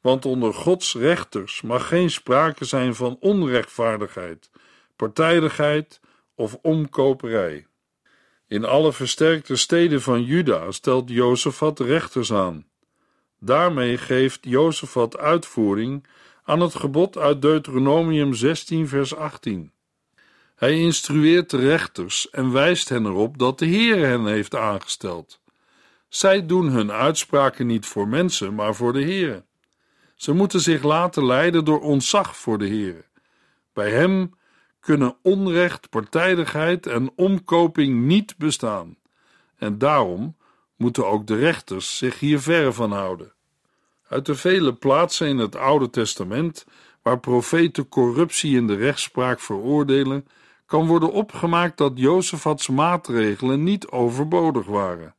Want 0.00 0.24
onder 0.24 0.54
Gods 0.54 0.94
rechters 0.94 1.62
mag 1.62 1.88
geen 1.88 2.10
sprake 2.10 2.64
zijn 2.64 2.94
van 2.94 3.16
onrechtvaardigheid, 3.20 4.50
partijdigheid 4.96 6.00
of 6.34 6.58
omkoperij. 6.62 7.66
In 8.46 8.64
alle 8.64 8.92
versterkte 8.92 9.56
steden 9.56 10.02
van 10.02 10.22
Juda 10.22 10.70
stelt 10.70 11.10
Jozefat 11.10 11.80
rechters 11.80 12.32
aan 12.32 12.66
Daarmee 13.38 13.98
geeft 13.98 14.38
Jozefat 14.40 15.18
uitvoering 15.18 16.06
aan 16.44 16.60
het 16.60 16.74
gebod 16.74 17.18
uit 17.18 17.42
Deuteronomium 17.42 18.34
16, 18.34 18.88
vers 18.88 19.14
18. 19.14 19.72
Hij 20.54 20.80
instrueert 20.80 21.50
de 21.50 21.56
rechters 21.56 22.30
en 22.30 22.52
wijst 22.52 22.88
hen 22.88 23.06
erop 23.06 23.38
dat 23.38 23.58
de 23.58 23.66
Heer 23.66 24.06
hen 24.06 24.26
heeft 24.26 24.54
aangesteld. 24.54 25.40
Zij 26.08 26.46
doen 26.46 26.68
hun 26.68 26.92
uitspraken 26.92 27.66
niet 27.66 27.86
voor 27.86 28.08
mensen, 28.08 28.54
maar 28.54 28.74
voor 28.74 28.92
de 28.92 29.02
Heer. 29.02 29.44
Ze 30.14 30.32
moeten 30.32 30.60
zich 30.60 30.82
laten 30.82 31.26
leiden 31.26 31.64
door 31.64 31.80
ontzag 31.80 32.36
voor 32.36 32.58
de 32.58 32.66
Heer. 32.66 33.04
Bij 33.72 33.90
hem 33.90 34.34
kunnen 34.80 35.16
onrecht, 35.22 35.90
partijdigheid 35.90 36.86
en 36.86 37.12
omkoping 37.16 38.04
niet 38.04 38.36
bestaan. 38.36 38.96
En 39.56 39.78
daarom 39.78 40.36
moeten 40.76 41.06
ook 41.06 41.26
de 41.26 41.36
rechters 41.36 41.96
zich 41.96 42.18
hier 42.18 42.40
verre 42.40 42.72
van 42.72 42.92
houden. 42.92 43.32
Uit 44.08 44.26
de 44.26 44.34
vele 44.34 44.74
plaatsen 44.74 45.26
in 45.26 45.38
het 45.38 45.56
Oude 45.56 45.90
Testament 45.90 46.66
waar 47.02 47.20
profeten 47.20 47.88
corruptie 47.88 48.56
in 48.56 48.66
de 48.66 48.74
rechtspraak 48.74 49.40
veroordelen, 49.40 50.26
kan 50.66 50.86
worden 50.86 51.12
opgemaakt 51.12 51.78
dat 51.78 51.92
Jozefats 51.94 52.68
maatregelen 52.68 53.62
niet 53.62 53.88
overbodig 53.88 54.66
waren. 54.66 55.14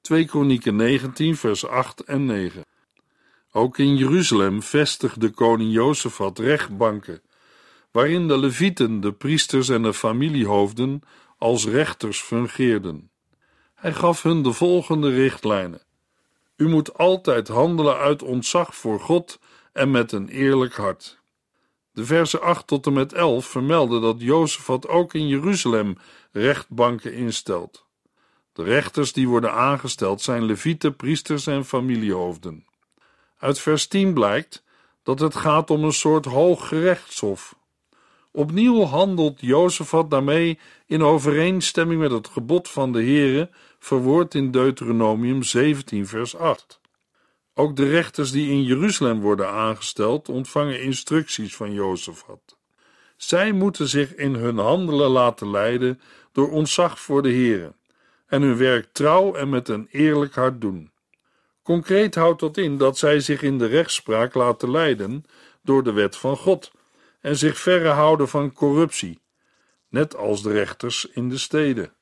2 0.00 0.24
Kronieken 0.24 0.76
19 0.76 1.36
vers 1.36 1.66
8 1.66 2.00
en 2.00 2.24
9 2.24 2.62
Ook 3.52 3.78
in 3.78 3.96
Jeruzalem 3.96 4.62
vestigde 4.62 5.30
koning 5.30 5.72
Jozefat 5.72 6.38
rechtbanken, 6.38 7.22
waarin 7.90 8.28
de 8.28 8.38
levieten, 8.38 9.00
de 9.00 9.12
priesters 9.12 9.68
en 9.68 9.82
de 9.82 9.94
familiehoofden 9.94 11.00
als 11.38 11.66
rechters 11.66 12.20
fungeerden. 12.20 13.10
Hij 13.74 13.92
gaf 13.92 14.22
hun 14.22 14.42
de 14.42 14.52
volgende 14.52 15.14
richtlijnen. 15.14 15.82
U 16.56 16.68
moet 16.68 16.98
altijd 16.98 17.48
handelen 17.48 17.96
uit 17.96 18.22
ontzag 18.22 18.74
voor 18.74 19.00
God 19.00 19.38
en 19.72 19.90
met 19.90 20.12
een 20.12 20.28
eerlijk 20.28 20.74
hart. 20.74 21.22
De 21.94 22.04
versen 22.04 22.40
8 22.42 22.66
tot 22.66 22.86
en 22.86 22.92
met 22.92 23.12
11 23.12 23.46
vermelden 23.46 24.00
dat 24.00 24.20
Jozefat 24.20 24.88
ook 24.88 25.14
in 25.14 25.28
Jeruzalem 25.28 25.96
rechtbanken 26.32 27.14
instelt. 27.14 27.84
De 28.52 28.62
rechters 28.62 29.12
die 29.12 29.28
worden 29.28 29.52
aangesteld 29.52 30.22
zijn 30.22 30.44
levieten, 30.44 30.96
priesters 30.96 31.46
en 31.46 31.64
familiehoofden. 31.64 32.66
Uit 33.38 33.58
vers 33.58 33.86
10 33.86 34.14
blijkt 34.14 34.64
dat 35.02 35.20
het 35.20 35.34
gaat 35.34 35.70
om 35.70 35.84
een 35.84 35.92
soort 35.92 36.24
hoog 36.24 36.68
gerechtshof. 36.68 37.54
Opnieuw 38.30 38.82
handelt 38.82 39.40
Jozefat 39.40 40.10
daarmee 40.10 40.58
in 40.86 41.02
overeenstemming 41.02 42.00
met 42.00 42.10
het 42.10 42.28
gebod 42.28 42.68
van 42.68 42.92
de 42.92 43.02
Heere 43.02 43.50
verwoord 43.78 44.34
in 44.34 44.50
Deuteronomium 44.50 45.42
17, 45.42 46.06
vers 46.06 46.36
8. 46.36 46.80
Ook 47.54 47.76
de 47.76 47.88
rechters 47.88 48.30
die 48.30 48.50
in 48.50 48.62
Jeruzalem 48.62 49.20
worden 49.20 49.48
aangesteld, 49.48 50.28
ontvangen 50.28 50.82
instructies 50.82 51.56
van 51.56 51.72
Jozefat. 51.72 52.58
Zij 53.16 53.52
moeten 53.52 53.88
zich 53.88 54.14
in 54.14 54.34
hun 54.34 54.58
handelen 54.58 55.10
laten 55.10 55.50
leiden 55.50 56.00
door 56.32 56.50
ontzag 56.50 57.00
voor 57.00 57.22
de 57.22 57.30
Heere 57.30 57.74
en 58.26 58.42
hun 58.42 58.56
werk 58.56 58.88
trouw 58.92 59.34
en 59.34 59.48
met 59.48 59.68
een 59.68 59.88
eerlijk 59.90 60.34
hart 60.34 60.60
doen. 60.60 60.92
Concreet 61.62 62.14
houdt 62.14 62.40
dat 62.40 62.56
in 62.56 62.78
dat 62.78 62.98
zij 62.98 63.20
zich 63.20 63.42
in 63.42 63.58
de 63.58 63.66
rechtspraak 63.66 64.34
laten 64.34 64.70
leiden 64.70 65.24
door 65.62 65.82
de 65.82 65.92
wet 65.92 66.16
van 66.16 66.36
God 66.36 66.72
en 67.20 67.36
zich 67.36 67.58
verre 67.58 67.88
houden 67.88 68.28
van 68.28 68.52
corruptie, 68.52 69.20
net 69.88 70.16
als 70.16 70.42
de 70.42 70.52
rechters 70.52 71.06
in 71.06 71.28
de 71.28 71.38
steden. 71.38 71.94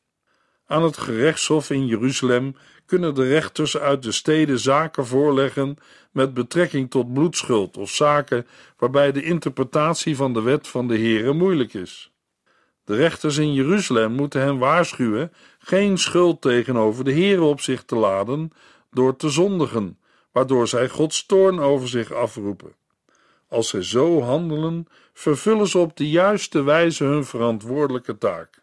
Aan 0.67 0.83
het 0.83 0.97
gerechtshof 0.97 1.71
in 1.71 1.87
Jeruzalem 1.87 2.57
kunnen 2.93 3.15
de 3.15 3.29
rechters 3.29 3.79
uit 3.79 4.03
de 4.03 4.13
steden 4.13 4.59
zaken 4.59 5.07
voorleggen 5.07 5.77
met 6.11 6.35
betrekking 6.35 6.91
tot 6.91 7.13
bloedschuld 7.13 7.77
of 7.77 7.91
zaken 7.91 8.47
waarbij 8.77 9.13
de 9.13 9.23
interpretatie 9.23 10.17
van 10.17 10.33
de 10.33 10.43
wet 10.43 10.69
van 10.69 10.89
de 10.89 10.99
Heere 10.99 11.33
moeilijk 11.33 11.75
is. 11.75 12.13
De 12.85 12.97
rechters 12.97 13.37
in 13.37 13.53
Jeruzalem 13.53 14.13
moeten 14.13 14.41
hen 14.41 14.59
waarschuwen 14.59 15.33
geen 15.59 15.99
schuld 15.99 16.41
tegenover 16.41 17.05
de 17.05 17.13
Heere 17.13 17.43
op 17.43 17.61
zich 17.61 17.83
te 17.83 17.97
laden 17.97 18.53
door 18.91 19.17
te 19.17 19.29
zondigen, 19.29 19.99
waardoor 20.33 20.69
zij 20.69 20.89
Gods 20.89 21.27
toorn 21.27 21.61
over 21.61 21.89
zich 21.89 22.13
afroepen. 22.13 22.75
Als 23.49 23.69
zij 23.69 23.83
zo 23.83 24.21
handelen, 24.23 24.87
vervullen 25.13 25.69
ze 25.69 25.79
op 25.79 25.97
de 25.97 26.11
juiste 26.11 26.63
wijze 26.63 27.05
hun 27.05 27.25
verantwoordelijke 27.25 28.19
taak. 28.19 28.63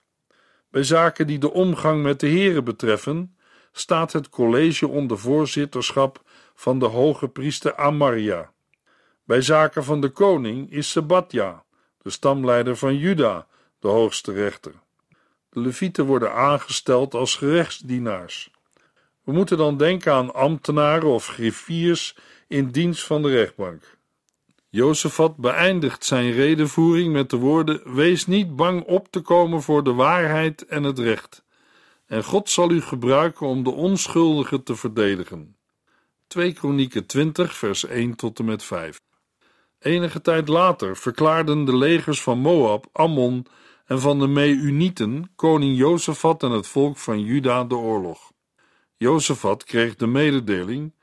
Bij 0.72 0.84
zaken 0.84 1.28
die 1.28 1.40
de 1.40 1.52
omgang 1.52 2.04
met 2.04 2.20
de 2.20 2.28
heren 2.28 2.64
betreffen, 2.64 3.34
staat 3.72 4.14
het 4.14 4.30
college 4.30 4.88
onder 4.88 5.20
voorzitterschap 5.20 6.22
van 6.56 6.80
de 6.80 6.86
hoge 6.86 7.28
priester 7.28 7.76
Amaria. 7.76 8.52
Bij 9.24 9.42
zaken 9.42 9.84
van 9.84 10.02
de 10.02 10.10
koning 10.10 10.72
is 10.72 10.92
Sebatja, 10.92 11.64
de 12.02 12.10
stamleider 12.10 12.78
van 12.78 12.98
Juda, 12.98 13.48
de 13.80 13.88
hoogste 13.88 14.32
rechter. 14.32 14.74
De 15.50 15.60
levieten 15.60 16.06
worden 16.06 16.34
aangesteld 16.34 17.14
als 17.14 17.36
gerechtsdienaars. 17.36 18.52
We 19.24 19.32
moeten 19.32 19.58
dan 19.58 19.78
denken 19.78 20.14
aan 20.14 20.34
ambtenaren 20.34 21.10
of 21.10 21.28
griffiers 21.28 22.18
in 22.48 22.70
dienst 22.70 23.04
van 23.04 23.22
de 23.22 23.30
rechtbank. 23.30 23.98
Jozefat 24.70 25.36
beëindigt 25.36 26.06
zijn 26.06 26.32
redenvoering 26.32 27.14
met 27.14 27.30
de 27.30 27.38
woorden: 27.38 27.94
Wees 27.96 28.28
niet 28.28 28.56
bang 28.56 28.84
op 28.84 29.08
te 29.12 29.20
komen 29.20 29.62
voor 29.62 29.84
de 29.84 29.94
waarheid 29.94 30.66
en 30.66 30.84
het 30.84 31.00
recht. 31.00 31.44
En 32.10 32.24
God 32.24 32.50
zal 32.50 32.72
u 32.72 32.82
gebruiken 32.82 33.48
om 33.48 33.64
de 33.64 33.70
onschuldigen 33.70 34.64
te 34.64 34.76
verdedigen. 34.76 35.56
2 36.28 36.54
Kronieken 36.54 37.06
20, 37.06 37.56
vers 37.56 37.86
1 37.86 38.16
tot 38.16 38.40
en 38.40 38.46
met 38.46 38.64
5. 38.64 39.00
Enige 39.80 40.22
tijd 40.22 40.48
later 40.48 40.98
verklaarden 40.98 41.66
de 41.66 41.78
legers 41.78 42.22
van 42.22 42.40
Moab, 42.40 42.86
Ammon 42.92 43.46
en 43.86 44.00
van 44.00 44.20
de 44.20 44.28
Meunieten 44.28 45.32
koning 45.36 45.78
Jozefat 45.78 46.44
en 46.44 46.52
het 46.52 46.68
volk 46.68 46.98
van 46.98 47.22
Juda 47.22 47.64
de 47.64 47.76
oorlog. 47.76 48.32
Jozefat 48.98 49.64
kreeg 49.64 49.96
de 49.96 50.08
mededeling: 50.08 50.94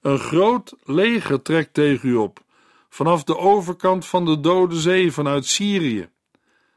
Een 0.00 0.18
groot 0.18 0.74
leger 0.84 1.42
trekt 1.42 1.74
tegen 1.74 2.08
u 2.08 2.14
op 2.14 2.40
vanaf 2.88 3.24
de 3.24 3.36
overkant 3.36 4.06
van 4.06 4.24
de 4.24 4.40
Dode 4.40 4.80
Zee 4.80 5.12
vanuit 5.12 5.46
Syrië. 5.46 6.08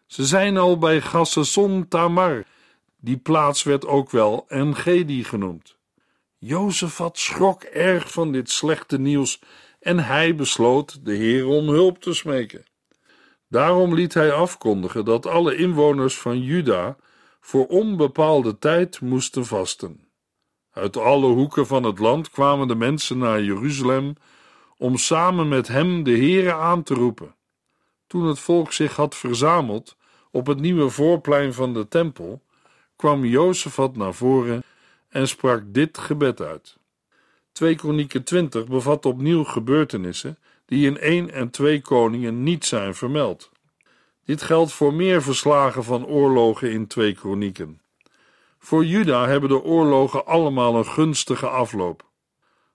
Ze 0.05 0.25
zijn 0.25 0.57
al 0.57 0.77
bij 0.77 1.01
Gassason 1.01 1.87
Tamar. 1.87 2.45
Die 3.05 3.17
plaats 3.17 3.63
werd 3.63 3.85
ook 3.85 4.11
wel 4.11 4.45
Engedi 4.47 5.23
genoemd. 5.23 5.77
Jozefat 6.37 7.17
schrok 7.17 7.63
erg 7.63 8.11
van 8.11 8.31
dit 8.31 8.49
slechte 8.49 8.99
nieuws 8.99 9.41
en 9.79 9.99
hij 9.99 10.35
besloot 10.35 11.05
de 11.05 11.13
Heer 11.13 11.47
om 11.47 11.67
hulp 11.67 12.01
te 12.01 12.13
smeken. 12.13 12.65
Daarom 13.47 13.93
liet 13.93 14.13
hij 14.13 14.31
afkondigen 14.31 15.05
dat 15.05 15.25
alle 15.25 15.55
inwoners 15.55 16.17
van 16.17 16.41
Juda 16.41 16.97
voor 17.39 17.67
onbepaalde 17.67 18.57
tijd 18.59 19.01
moesten 19.01 19.45
vasten. 19.45 20.07
Uit 20.71 20.97
alle 20.97 21.27
hoeken 21.27 21.67
van 21.67 21.83
het 21.83 21.99
land 21.99 22.29
kwamen 22.29 22.67
de 22.67 22.75
mensen 22.75 23.17
naar 23.17 23.41
Jeruzalem 23.41 24.15
om 24.77 24.97
samen 24.97 25.47
met 25.47 25.67
hem 25.67 26.03
de 26.03 26.17
Heere 26.17 26.53
aan 26.53 26.83
te 26.83 26.93
roepen. 26.93 27.35
Toen 28.07 28.25
het 28.25 28.39
volk 28.39 28.73
zich 28.73 28.95
had 28.95 29.15
verzameld 29.15 29.97
op 30.31 30.47
het 30.47 30.59
nieuwe 30.59 30.89
voorplein 30.89 31.53
van 31.53 31.73
de 31.73 31.87
tempel, 31.87 32.43
kwam 32.95 33.25
Jozefat 33.25 33.95
naar 33.95 34.13
voren 34.13 34.63
en 35.09 35.27
sprak 35.27 35.63
dit 35.65 35.97
gebed 35.97 36.41
uit. 36.41 36.77
2 37.51 37.75
Kronieken 37.75 38.23
20 38.23 38.67
bevat 38.67 39.05
opnieuw 39.05 39.43
gebeurtenissen 39.43 40.37
die 40.65 40.85
in 40.87 40.97
1 40.97 41.31
en 41.31 41.49
2 41.49 41.81
Koningen 41.81 42.43
niet 42.43 42.65
zijn 42.65 42.95
vermeld. 42.95 43.51
Dit 44.25 44.41
geldt 44.41 44.71
voor 44.71 44.93
meer 44.93 45.21
verslagen 45.23 45.83
van 45.83 46.05
oorlogen 46.05 46.71
in 46.71 46.87
2 46.87 47.13
Kronieken. 47.13 47.81
Voor 48.59 48.85
Juda 48.85 49.27
hebben 49.27 49.49
de 49.49 49.63
oorlogen 49.63 50.25
allemaal 50.25 50.75
een 50.75 50.85
gunstige 50.85 51.47
afloop. 51.47 52.05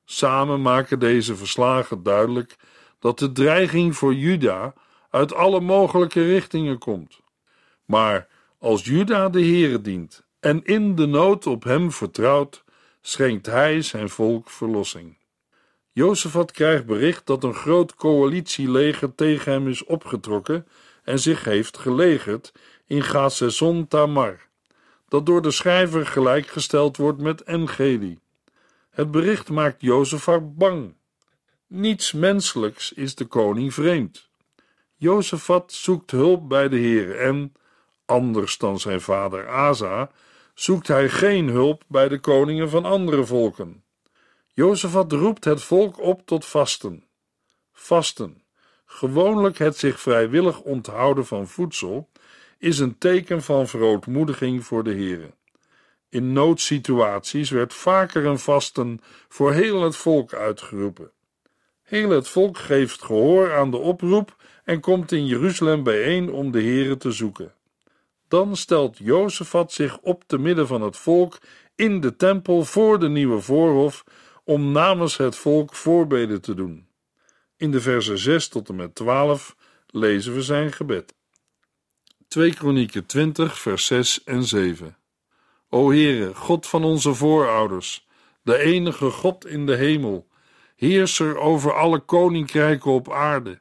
Samen 0.05 0.63
maken 0.63 0.99
deze 0.99 1.37
verslagen 1.37 2.03
duidelijk 2.03 2.57
dat 2.99 3.19
de 3.19 3.33
dreiging 3.33 3.97
voor 3.97 4.15
Juda 4.15 4.73
uit 5.11 5.35
alle 5.35 5.61
mogelijke 5.61 6.25
richtingen 6.25 6.79
komt. 6.79 7.21
Maar 7.85 8.29
als 8.61 8.85
Juda 8.85 9.29
de 9.29 9.41
Heere 9.41 9.81
dient 9.81 10.25
en 10.41 10.65
in 10.65 10.95
de 10.95 11.07
nood 11.07 11.47
op 11.47 11.65
hem 11.65 11.93
vertrouwt, 11.93 12.65
schenkt 13.01 13.47
hij 13.47 13.83
zijn 13.83 14.09
volk 14.09 14.51
verlossing. 14.51 15.19
Jozefat 15.93 16.51
krijgt 16.51 16.87
bericht 16.87 17.27
dat 17.27 17.45
een 17.45 17.55
groot 17.55 17.95
coalitieleger 17.95 19.15
tegen 19.15 19.53
hem 19.53 19.69
is 19.69 19.85
opgetrokken 19.85 20.67
en 21.03 21.19
zich 21.19 21.45
heeft 21.45 21.79
gelegerd 21.79 22.53
in 22.87 23.03
Gazezon 23.03 23.89
Tamar, 23.89 24.41
dat 25.09 25.27
door 25.27 25.43
de 25.43 25.51
schrijver 25.51 26.07
gelijkgesteld 26.07 26.97
wordt 26.97 27.21
met 27.21 27.43
Engedi. 27.43 28.19
Het 28.91 29.11
bericht 29.11 29.51
maakt 29.51 29.81
Jozefat 29.81 30.57
bang. 30.57 30.95
Niets 31.67 32.13
menselijks 32.13 32.93
is 32.93 33.15
de 33.15 33.25
koning 33.25 33.75
vreemd. 33.75 34.29
Jozefat 34.97 35.73
zoekt 35.73 36.11
hulp 36.11 36.49
bij 36.49 36.69
de 36.69 36.77
Heer 36.77 37.19
en, 37.19 37.53
anders 38.11 38.59
dan 38.59 38.81
zijn 38.81 39.01
vader 39.01 39.49
Asa, 39.49 40.11
zoekt 40.55 40.89
hij 40.89 41.09
geen 41.09 41.49
hulp 41.49 41.83
bij 41.87 42.09
de 42.09 42.19
koningen 42.19 42.71
van 42.71 42.85
andere 42.85 43.25
volken. 43.25 43.85
Jozefat 44.53 45.13
roept 45.13 45.45
het 45.45 45.63
volk 45.63 46.01
op 46.01 46.27
tot 46.27 46.45
vasten. 46.45 47.05
Vasten, 47.73 48.43
gewoonlijk 48.87 49.59
het 49.59 49.77
zich 49.77 50.01
vrijwillig 50.01 50.61
onthouden 50.61 51.27
van 51.27 51.49
voedsel, 51.49 52.09
is 52.59 52.79
een 52.79 52.99
teken 52.99 53.43
van 53.43 53.69
verootmoediging 53.69 54.65
voor 54.65 54.85
de 54.85 54.91
Heere. 54.91 55.31
In 56.09 56.33
noodsituaties 56.33 57.51
werd 57.51 57.75
vaker 57.75 58.27
een 58.27 58.39
vasten 58.39 59.01
voor 59.29 59.53
heel 59.53 59.83
het 59.83 59.97
volk 59.97 60.35
uitgeroepen. 60.35 61.11
Heel 61.83 62.11
het 62.11 62.29
volk 62.29 62.59
geeft 62.59 63.03
gehoor 63.03 63.55
aan 63.55 63.71
de 63.71 63.77
oproep 63.77 64.37
en 64.65 64.81
komt 64.81 65.13
in 65.13 65.27
Jeruzalem 65.27 65.83
bijeen 65.83 66.33
om 66.33 66.51
de 66.51 66.63
Heere 66.63 66.97
te 66.97 67.13
zoeken. 67.13 67.55
Dan 68.31 68.57
stelt 68.57 68.99
Jozefat 68.99 69.73
zich 69.73 69.99
op 69.99 70.25
te 70.27 70.39
midden 70.39 70.67
van 70.67 70.83
het 70.83 70.97
volk 70.97 71.39
in 71.75 72.01
de 72.01 72.17
tempel 72.17 72.65
voor 72.65 72.99
de 72.99 73.09
nieuwe 73.09 73.41
voorhof 73.41 74.05
om 74.45 74.73
namens 74.73 75.17
het 75.17 75.37
volk 75.37 75.75
voorbeden 75.75 76.41
te 76.41 76.55
doen. 76.55 76.87
In 77.57 77.71
de 77.71 77.81
versen 77.81 78.19
6 78.19 78.49
tot 78.49 78.69
en 78.69 78.77
met 78.77 78.95
12 78.95 79.57
lezen 79.87 80.35
we 80.35 80.43
zijn 80.43 80.73
gebed. 80.73 81.15
2 82.29 82.55
Kronieken 82.55 83.07
20 83.07 83.59
vers 83.59 83.87
6 83.87 84.25
en 84.25 84.45
7 84.45 84.97
O 85.69 85.91
Heere, 85.91 86.35
God 86.35 86.67
van 86.67 86.85
onze 86.85 87.15
voorouders, 87.15 88.07
de 88.43 88.59
enige 88.59 89.11
God 89.11 89.47
in 89.47 89.67
de 89.67 89.77
hemel, 89.77 90.29
heerser 90.77 91.39
over 91.39 91.75
alle 91.75 91.99
koninkrijken 91.99 92.91
op 92.91 93.13
aarde. 93.13 93.61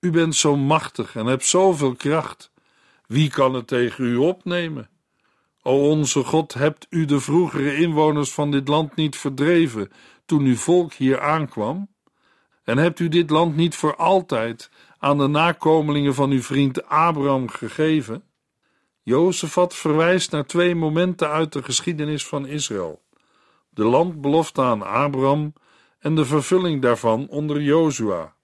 U 0.00 0.10
bent 0.10 0.34
zo 0.34 0.56
machtig 0.56 1.16
en 1.16 1.26
hebt 1.26 1.46
zoveel 1.46 1.94
kracht. 1.94 2.50
Wie 3.08 3.30
kan 3.30 3.54
het 3.54 3.66
tegen 3.66 4.04
u 4.04 4.16
opnemen? 4.16 4.88
O 5.62 5.88
onze 5.88 6.24
God, 6.24 6.54
hebt 6.54 6.86
u 6.90 7.04
de 7.04 7.20
vroegere 7.20 7.76
inwoners 7.76 8.32
van 8.32 8.50
dit 8.50 8.68
land 8.68 8.94
niet 8.96 9.16
verdreven 9.16 9.90
toen 10.26 10.44
uw 10.44 10.56
volk 10.56 10.92
hier 10.92 11.20
aankwam? 11.20 11.88
En 12.64 12.78
hebt 12.78 12.98
u 12.98 13.08
dit 13.08 13.30
land 13.30 13.56
niet 13.56 13.74
voor 13.74 13.96
altijd 13.96 14.70
aan 14.98 15.18
de 15.18 15.26
nakomelingen 15.26 16.14
van 16.14 16.30
uw 16.30 16.42
vriend 16.42 16.86
Abraham 16.86 17.48
gegeven? 17.48 18.22
Jozefat 19.02 19.74
verwijst 19.74 20.30
naar 20.30 20.46
twee 20.46 20.74
momenten 20.74 21.30
uit 21.30 21.52
de 21.52 21.62
geschiedenis 21.62 22.26
van 22.26 22.46
Israël: 22.46 23.02
de 23.70 23.84
landbelofte 23.84 24.62
aan 24.62 24.82
Abraham 24.82 25.52
en 25.98 26.14
de 26.14 26.24
vervulling 26.24 26.82
daarvan 26.82 27.28
onder 27.28 27.60
Jozua. 27.60 28.34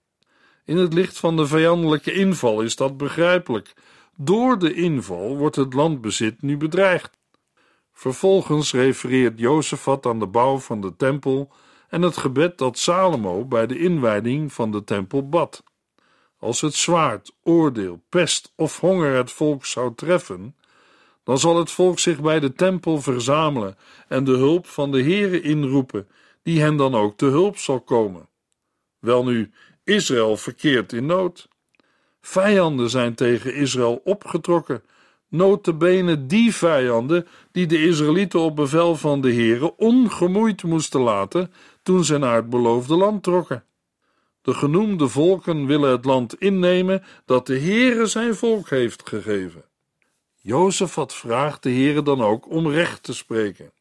In 0.63 0.77
het 0.77 0.93
licht 0.93 1.17
van 1.17 1.35
de 1.35 1.47
vijandelijke 1.47 2.13
inval 2.13 2.61
is 2.61 2.75
dat 2.75 2.97
begrijpelijk 2.97 3.73
door 4.15 4.59
de 4.59 4.73
inval 4.73 5.37
wordt 5.37 5.55
het 5.55 5.73
landbezit 5.73 6.41
nu 6.41 6.57
bedreigd. 6.57 7.17
Vervolgens 7.93 8.73
refereert 8.73 9.39
Jozefat 9.39 10.05
aan 10.05 10.19
de 10.19 10.27
bouw 10.27 10.57
van 10.57 10.81
de 10.81 10.95
tempel 10.95 11.51
en 11.89 12.01
het 12.01 12.17
gebed 12.17 12.57
dat 12.57 12.77
Salomo 12.77 13.45
bij 13.45 13.67
de 13.67 13.79
inwijding 13.79 14.53
van 14.53 14.71
de 14.71 14.83
tempel 14.83 15.29
bad. 15.29 15.63
Als 16.39 16.61
het 16.61 16.73
zwaard, 16.73 17.35
oordeel, 17.43 18.01
pest 18.09 18.53
of 18.55 18.79
honger 18.79 19.15
het 19.15 19.31
volk 19.31 19.65
zou 19.65 19.95
treffen, 19.95 20.55
dan 21.23 21.39
zal 21.39 21.57
het 21.57 21.71
volk 21.71 21.99
zich 21.99 22.21
bij 22.21 22.39
de 22.39 22.53
tempel 22.53 23.01
verzamelen 23.01 23.77
en 24.07 24.23
de 24.23 24.31
hulp 24.31 24.67
van 24.67 24.91
de 24.91 25.01
Heere 25.01 25.41
inroepen, 25.41 26.07
die 26.43 26.61
hen 26.61 26.77
dan 26.77 26.95
ook 26.95 27.17
te 27.17 27.25
hulp 27.25 27.57
zal 27.57 27.81
komen. 27.81 28.27
Welnu, 28.99 29.51
Israël 29.83 30.37
verkeert 30.37 30.93
in 30.93 31.05
nood. 31.05 31.47
Vijanden 32.27 32.89
zijn 32.89 33.15
tegen 33.15 33.55
Israël 33.55 34.01
opgetrokken, 34.03 34.83
notabene 35.29 36.25
die 36.25 36.55
vijanden 36.55 37.27
die 37.51 37.65
de 37.65 37.83
Israëlieten 37.83 38.39
op 38.39 38.55
bevel 38.55 38.95
van 38.95 39.21
de 39.21 39.33
Heere 39.33 39.77
ongemoeid 39.77 40.63
moesten 40.63 41.01
laten 41.01 41.51
toen 41.83 42.03
ze 42.03 42.17
naar 42.17 42.35
het 42.35 42.49
beloofde 42.49 42.95
land 42.95 43.23
trokken. 43.23 43.63
De 44.41 44.53
genoemde 44.53 45.07
volken 45.07 45.65
willen 45.65 45.91
het 45.91 46.05
land 46.05 46.39
innemen 46.39 47.03
dat 47.25 47.47
de 47.47 47.59
Heere 47.59 48.05
zijn 48.05 48.35
volk 48.35 48.69
heeft 48.69 49.09
gegeven. 49.09 49.65
Jozef 50.35 50.95
had 50.95 51.13
vraagt 51.13 51.63
de 51.63 51.71
Heere 51.71 52.03
dan 52.03 52.21
ook 52.21 52.49
om 52.49 52.67
recht 52.67 53.03
te 53.03 53.13
spreken. 53.13 53.71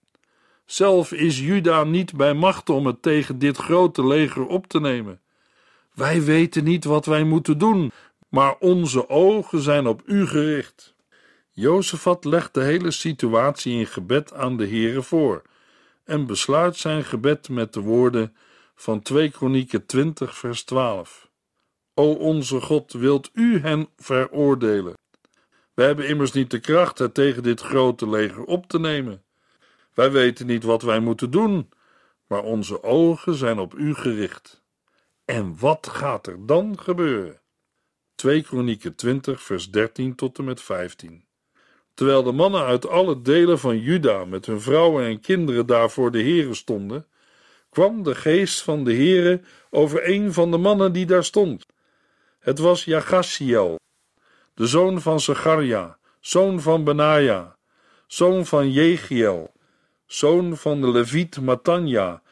Zelf 0.64 1.12
is 1.12 1.40
Juda 1.40 1.84
niet 1.84 2.16
bij 2.16 2.34
macht 2.34 2.70
om 2.70 2.86
het 2.86 3.02
tegen 3.02 3.38
dit 3.38 3.56
grote 3.56 4.06
leger 4.06 4.46
op 4.46 4.66
te 4.66 4.80
nemen. 4.80 5.20
Wij 5.94 6.22
weten 6.22 6.64
niet 6.64 6.84
wat 6.84 7.06
wij 7.06 7.24
moeten 7.24 7.58
doen, 7.58 7.92
maar 8.34 8.56
onze 8.58 9.08
ogen 9.08 9.60
zijn 9.60 9.86
op 9.86 10.02
u 10.06 10.26
gericht. 10.26 10.94
Jozefat 11.50 12.24
legt 12.24 12.54
de 12.54 12.62
hele 12.62 12.90
situatie 12.90 13.78
in 13.78 13.86
gebed 13.86 14.32
aan 14.32 14.56
de 14.56 14.66
Heere 14.66 15.02
voor 15.02 15.42
en 16.04 16.26
besluit 16.26 16.76
zijn 16.76 17.04
gebed 17.04 17.48
met 17.48 17.72
de 17.72 17.80
woorden 17.80 18.36
van 18.74 19.02
2 19.02 19.30
Kronieken 19.30 19.86
20 19.86 20.36
vers 20.36 20.64
12. 20.64 21.30
O 21.94 22.12
onze 22.12 22.60
God, 22.60 22.92
wilt 22.92 23.30
u 23.32 23.60
hen 23.60 23.88
veroordelen? 23.96 24.94
Wij 25.74 25.86
hebben 25.86 26.08
immers 26.08 26.32
niet 26.32 26.50
de 26.50 26.60
kracht 26.60 26.98
het 26.98 27.14
tegen 27.14 27.42
dit 27.42 27.60
grote 27.60 28.08
leger 28.08 28.44
op 28.44 28.66
te 28.66 28.78
nemen. 28.78 29.22
Wij 29.92 30.10
weten 30.10 30.46
niet 30.46 30.62
wat 30.62 30.82
wij 30.82 31.00
moeten 31.00 31.30
doen, 31.30 31.70
maar 32.26 32.42
onze 32.42 32.82
ogen 32.82 33.34
zijn 33.34 33.58
op 33.58 33.74
u 33.74 33.94
gericht. 33.94 34.62
En 35.24 35.58
wat 35.58 35.86
gaat 35.86 36.26
er 36.26 36.46
dan 36.46 36.78
gebeuren? 36.78 37.42
2 38.14 38.42
Kronieken 38.42 38.94
20, 38.94 39.42
vers 39.42 39.70
13 39.70 40.14
tot 40.14 40.38
en 40.38 40.44
met 40.44 40.62
15. 40.62 41.24
Terwijl 41.94 42.22
de 42.22 42.32
mannen 42.32 42.64
uit 42.64 42.88
alle 42.88 43.22
delen 43.22 43.58
van 43.58 43.78
Juda 43.78 44.24
met 44.24 44.46
hun 44.46 44.60
vrouwen 44.60 45.04
en 45.04 45.20
kinderen 45.20 45.66
daar 45.66 45.90
voor 45.90 46.10
de 46.10 46.18
heren 46.18 46.56
stonden, 46.56 47.06
kwam 47.70 48.02
de 48.02 48.14
geest 48.14 48.62
van 48.62 48.84
de 48.84 48.94
Heere 48.94 49.40
over 49.70 50.08
een 50.08 50.32
van 50.32 50.50
de 50.50 50.56
mannen 50.56 50.92
die 50.92 51.06
daar 51.06 51.24
stond. 51.24 51.66
Het 52.38 52.58
was 52.58 52.84
Jagasiel, 52.84 53.78
de 54.54 54.66
zoon 54.66 55.00
van 55.00 55.20
Zacharia, 55.20 55.98
zoon 56.20 56.60
van 56.60 56.84
Benaja, 56.84 57.56
zoon 58.06 58.46
van 58.46 58.70
Jegiel, 58.70 59.52
zoon 60.06 60.56
van 60.56 60.80
de 60.80 60.90
Leviet 60.90 61.40
Matanja, 61.40 62.22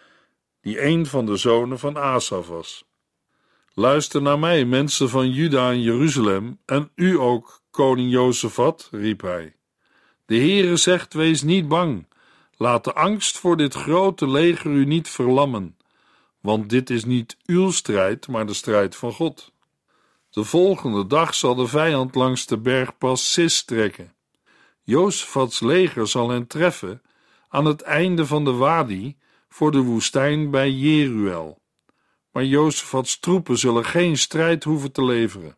die 0.60 0.82
een 0.82 1.06
van 1.06 1.26
de 1.26 1.36
zonen 1.36 1.78
van 1.78 1.96
Asaf 1.96 2.46
was. 2.46 2.84
Luister 3.74 4.22
naar 4.22 4.38
mij, 4.38 4.64
mensen 4.64 5.08
van 5.08 5.30
Juda 5.30 5.70
en 5.70 5.82
Jeruzalem, 5.82 6.58
en 6.64 6.90
u 6.94 7.18
ook, 7.18 7.62
koning 7.70 8.10
Jozefat, 8.10 8.88
riep 8.90 9.20
hij. 9.20 9.56
De 10.26 10.36
Heere 10.36 10.76
zegt, 10.76 11.14
wees 11.14 11.42
niet 11.42 11.68
bang, 11.68 12.06
laat 12.56 12.84
de 12.84 12.92
angst 12.92 13.38
voor 13.38 13.56
dit 13.56 13.74
grote 13.74 14.28
leger 14.28 14.70
u 14.70 14.84
niet 14.84 15.08
verlammen, 15.08 15.76
want 16.40 16.70
dit 16.70 16.90
is 16.90 17.04
niet 17.04 17.36
uw 17.46 17.70
strijd, 17.70 18.28
maar 18.28 18.46
de 18.46 18.54
strijd 18.54 18.96
van 18.96 19.12
God. 19.12 19.52
De 20.30 20.44
volgende 20.44 21.06
dag 21.06 21.34
zal 21.34 21.54
de 21.54 21.66
vijand 21.66 22.14
langs 22.14 22.46
de 22.46 22.58
bergpas 22.58 23.32
Sis 23.32 23.64
trekken. 23.64 24.14
Jozefats 24.82 25.60
leger 25.60 26.08
zal 26.08 26.28
hen 26.28 26.46
treffen 26.46 27.02
aan 27.48 27.64
het 27.64 27.82
einde 27.82 28.26
van 28.26 28.44
de 28.44 28.52
wadi 28.52 29.16
voor 29.48 29.72
de 29.72 29.80
woestijn 29.80 30.50
bij 30.50 30.70
Jeruel. 30.70 31.61
Maar 32.32 32.44
Jozefats 32.44 33.18
troepen 33.18 33.58
zullen 33.58 33.84
geen 33.84 34.18
strijd 34.18 34.64
hoeven 34.64 34.92
te 34.92 35.04
leveren. 35.04 35.56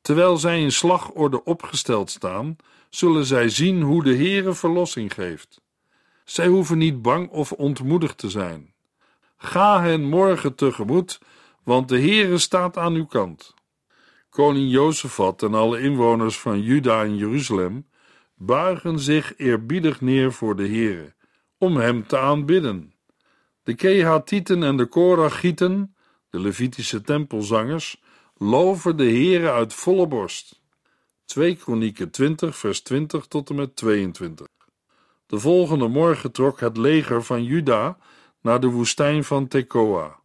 Terwijl 0.00 0.36
zij 0.36 0.60
in 0.60 0.72
slagorde 0.72 1.44
opgesteld 1.44 2.10
staan, 2.10 2.56
zullen 2.88 3.24
zij 3.24 3.48
zien 3.48 3.82
hoe 3.82 4.02
de 4.02 4.16
Heere 4.16 4.54
verlossing 4.54 5.14
geeft. 5.14 5.60
Zij 6.24 6.46
hoeven 6.46 6.78
niet 6.78 7.02
bang 7.02 7.30
of 7.30 7.52
ontmoedigd 7.52 8.18
te 8.18 8.30
zijn. 8.30 8.72
Ga 9.36 9.82
hen 9.82 10.04
morgen 10.04 10.54
tegemoet, 10.54 11.20
want 11.62 11.88
de 11.88 12.00
Heere 12.00 12.38
staat 12.38 12.76
aan 12.76 12.94
uw 12.94 13.06
kant. 13.06 13.54
Koning 14.30 14.70
Jozefat 14.70 15.42
en 15.42 15.54
alle 15.54 15.80
inwoners 15.80 16.38
van 16.38 16.62
Juda 16.62 17.02
en 17.02 17.16
Jeruzalem 17.16 17.86
buigen 18.34 18.98
zich 18.98 19.36
eerbiedig 19.36 20.00
neer 20.00 20.32
voor 20.32 20.56
de 20.56 20.66
Heere, 20.68 21.14
om 21.58 21.76
hem 21.76 22.06
te 22.06 22.18
aanbidden. 22.18 22.94
De 23.62 23.74
Kehatieten 23.74 24.62
en 24.62 24.76
de 24.76 24.86
Korachieten, 24.86 25.93
de 26.34 26.40
Levitische 26.40 27.00
tempelzangers, 27.00 28.02
loven 28.36 28.96
de 28.96 29.04
Heere 29.04 29.50
uit 29.50 29.74
volle 29.74 30.06
borst. 30.06 30.60
2 31.24 31.56
Kronieken 31.56 32.10
20 32.10 32.56
vers 32.56 32.80
20 32.80 33.26
tot 33.26 33.50
en 33.50 33.54
met 33.54 33.76
22 33.76 34.46
De 35.26 35.38
volgende 35.38 35.88
morgen 35.88 36.32
trok 36.32 36.60
het 36.60 36.76
leger 36.76 37.22
van 37.22 37.44
Juda 37.44 37.98
naar 38.40 38.60
de 38.60 38.66
woestijn 38.66 39.24
van 39.24 39.48
Tekoa. 39.48 40.18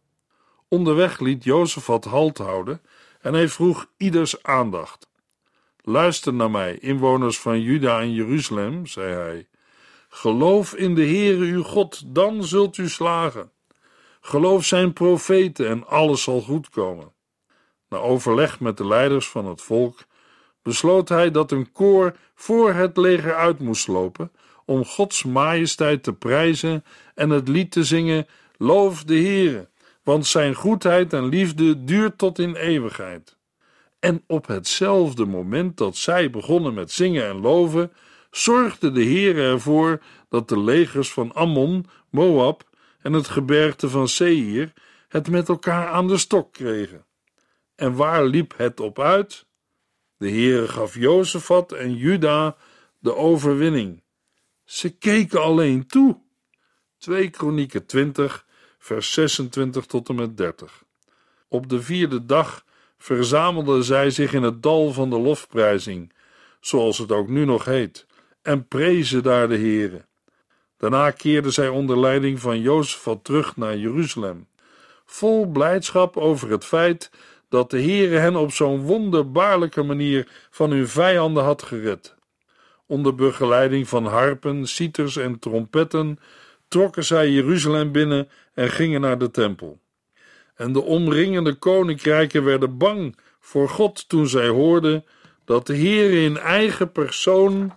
Onderweg 0.68 1.20
liet 1.20 1.44
Jozefat 1.44 2.04
halt 2.04 2.38
houden 2.38 2.82
en 3.20 3.34
hij 3.34 3.48
vroeg 3.48 3.86
ieders 3.96 4.42
aandacht. 4.42 5.08
Luister 5.80 6.34
naar 6.34 6.50
mij, 6.50 6.78
inwoners 6.78 7.38
van 7.38 7.60
Juda 7.60 8.00
en 8.00 8.12
Jeruzalem, 8.12 8.86
zei 8.86 9.14
hij. 9.14 9.48
Geloof 10.08 10.74
in 10.74 10.94
de 10.94 11.04
Heere 11.04 11.44
uw 11.44 11.62
God, 11.62 12.02
dan 12.14 12.44
zult 12.44 12.76
u 12.76 12.88
slagen. 12.88 13.52
Geloof 14.20 14.64
zijn 14.64 14.92
profeten 14.92 15.68
en 15.68 15.86
alles 15.86 16.22
zal 16.22 16.40
goed 16.40 16.68
komen. 16.68 17.12
Na 17.88 17.98
overleg 17.98 18.60
met 18.60 18.76
de 18.76 18.86
leiders 18.86 19.28
van 19.28 19.46
het 19.46 19.62
volk 19.62 19.98
besloot 20.62 21.08
hij 21.08 21.30
dat 21.30 21.52
een 21.52 21.72
koor 21.72 22.16
voor 22.34 22.72
het 22.72 22.96
leger 22.96 23.34
uit 23.34 23.58
moest 23.58 23.88
lopen 23.88 24.32
om 24.64 24.84
Gods 24.84 25.24
majesteit 25.24 26.02
te 26.02 26.12
prijzen 26.12 26.84
en 27.14 27.30
het 27.30 27.48
lied 27.48 27.70
te 27.70 27.84
zingen: 27.84 28.26
Loof 28.56 29.04
de 29.04 29.14
Heere, 29.14 29.68
want 30.02 30.26
zijn 30.26 30.54
goedheid 30.54 31.12
en 31.12 31.28
liefde 31.28 31.84
duurt 31.84 32.18
tot 32.18 32.38
in 32.38 32.54
eeuwigheid. 32.54 33.36
En 33.98 34.24
op 34.26 34.46
hetzelfde 34.46 35.24
moment 35.24 35.76
dat 35.76 35.96
zij 35.96 36.30
begonnen 36.30 36.74
met 36.74 36.92
zingen 36.92 37.26
en 37.26 37.40
loven, 37.40 37.92
zorgde 38.30 38.92
de 38.92 39.04
Heere 39.04 39.42
ervoor 39.42 40.02
dat 40.28 40.48
de 40.48 40.60
legers 40.60 41.12
van 41.12 41.32
Ammon, 41.32 41.86
Moab 42.10 42.62
en 43.02 43.12
het 43.12 43.28
gebergte 43.28 43.88
van 43.88 44.08
Seir 44.08 44.72
het 45.08 45.30
met 45.30 45.48
elkaar 45.48 45.88
aan 45.88 46.08
de 46.08 46.18
stok 46.18 46.52
kregen. 46.52 47.06
En 47.74 47.94
waar 47.94 48.24
liep 48.24 48.54
het 48.56 48.80
op 48.80 48.98
uit? 49.00 49.46
De 50.16 50.30
Heere 50.30 50.68
gaf 50.68 50.94
Jozefat 50.94 51.72
en 51.72 51.96
Juda 51.96 52.56
de 52.98 53.14
overwinning. 53.14 54.02
Ze 54.64 54.90
keken 54.90 55.42
alleen 55.42 55.86
toe. 55.86 56.20
2 56.98 57.30
Kronieken 57.30 57.86
20, 57.86 58.46
vers 58.78 59.12
26 59.12 59.86
tot 59.86 60.08
en 60.08 60.14
met 60.14 60.36
30. 60.36 60.82
Op 61.48 61.68
de 61.68 61.82
vierde 61.82 62.26
dag 62.26 62.64
verzamelden 62.98 63.84
zij 63.84 64.10
zich 64.10 64.32
in 64.32 64.42
het 64.42 64.62
dal 64.62 64.92
van 64.92 65.10
de 65.10 65.18
lofprijzing, 65.18 66.12
zoals 66.60 66.98
het 66.98 67.12
ook 67.12 67.28
nu 67.28 67.44
nog 67.44 67.64
heet, 67.64 68.06
en 68.42 68.68
prezen 68.68 69.22
daar 69.22 69.48
de 69.48 69.56
Heere. 69.56 70.08
Daarna 70.80 71.10
keerden 71.10 71.52
zij 71.52 71.68
onder 71.68 72.00
leiding 72.00 72.40
van 72.40 72.60
Jozefat 72.60 73.24
terug 73.24 73.56
naar 73.56 73.76
Jeruzalem, 73.76 74.46
vol 75.04 75.46
blijdschap 75.46 76.16
over 76.16 76.50
het 76.50 76.64
feit 76.64 77.10
dat 77.48 77.70
de 77.70 77.82
Heere 77.82 78.16
hen 78.16 78.36
op 78.36 78.52
zo'n 78.52 78.80
wonderbaarlijke 78.80 79.82
manier 79.82 80.28
van 80.50 80.70
hun 80.70 80.88
vijanden 80.88 81.44
had 81.44 81.62
gered. 81.62 82.14
Onder 82.86 83.14
begeleiding 83.14 83.88
van 83.88 84.06
harpen, 84.06 84.66
citers 84.66 85.16
en 85.16 85.38
trompetten 85.38 86.18
trokken 86.68 87.04
zij 87.04 87.30
Jeruzalem 87.30 87.92
binnen 87.92 88.28
en 88.54 88.70
gingen 88.70 89.00
naar 89.00 89.18
de 89.18 89.30
tempel. 89.30 89.80
En 90.54 90.72
de 90.72 90.82
omringende 90.82 91.54
koninkrijken 91.54 92.44
werden 92.44 92.78
bang 92.78 93.16
voor 93.40 93.68
God 93.68 94.08
toen 94.08 94.28
zij 94.28 94.48
hoorden 94.48 95.04
dat 95.44 95.66
de 95.66 95.74
Heer 95.74 96.24
in 96.24 96.38
eigen 96.38 96.92
persoon 96.92 97.72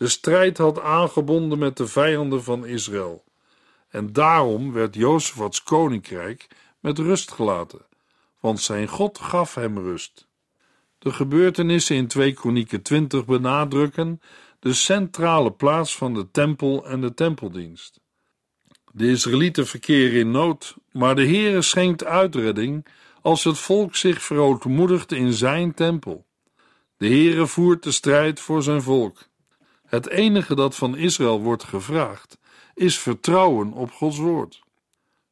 de 0.00 0.08
strijd 0.08 0.58
had 0.58 0.80
aangebonden 0.80 1.58
met 1.58 1.76
de 1.76 1.86
vijanden 1.86 2.42
van 2.42 2.66
Israël. 2.66 3.24
En 3.88 4.12
daarom 4.12 4.72
werd 4.72 4.94
Jozefats 4.94 5.62
koninkrijk 5.62 6.46
met 6.78 6.98
rust 6.98 7.30
gelaten, 7.30 7.86
want 8.40 8.60
zijn 8.60 8.88
God 8.88 9.18
gaf 9.18 9.54
hem 9.54 9.78
rust. 9.78 10.28
De 10.98 11.12
gebeurtenissen 11.12 11.96
in 11.96 12.06
2 12.06 12.32
Kronieken 12.32 12.82
20 12.82 13.24
benadrukken 13.24 14.20
de 14.58 14.72
centrale 14.72 15.52
plaats 15.52 15.96
van 15.96 16.14
de 16.14 16.30
tempel 16.30 16.86
en 16.86 17.00
de 17.00 17.14
tempeldienst. 17.14 18.00
De 18.92 19.10
Israëlieten 19.10 19.66
verkeren 19.66 20.20
in 20.20 20.30
nood, 20.30 20.76
maar 20.92 21.14
de 21.14 21.26
Heere 21.26 21.62
schenkt 21.62 22.04
uitredding 22.04 22.86
als 23.22 23.44
het 23.44 23.58
volk 23.58 23.96
zich 23.96 24.22
verootmoedigt 24.22 25.12
in 25.12 25.32
zijn 25.32 25.74
tempel. 25.74 26.26
De 26.96 27.06
Heere 27.06 27.46
voert 27.46 27.82
de 27.82 27.92
strijd 27.92 28.40
voor 28.40 28.62
zijn 28.62 28.82
volk. 28.82 29.28
Het 29.90 30.08
enige 30.08 30.54
dat 30.54 30.76
van 30.76 30.96
Israël 30.96 31.40
wordt 31.40 31.64
gevraagd, 31.64 32.38
is 32.74 32.98
vertrouwen 32.98 33.72
op 33.72 33.90
Gods 33.90 34.18
woord. 34.18 34.62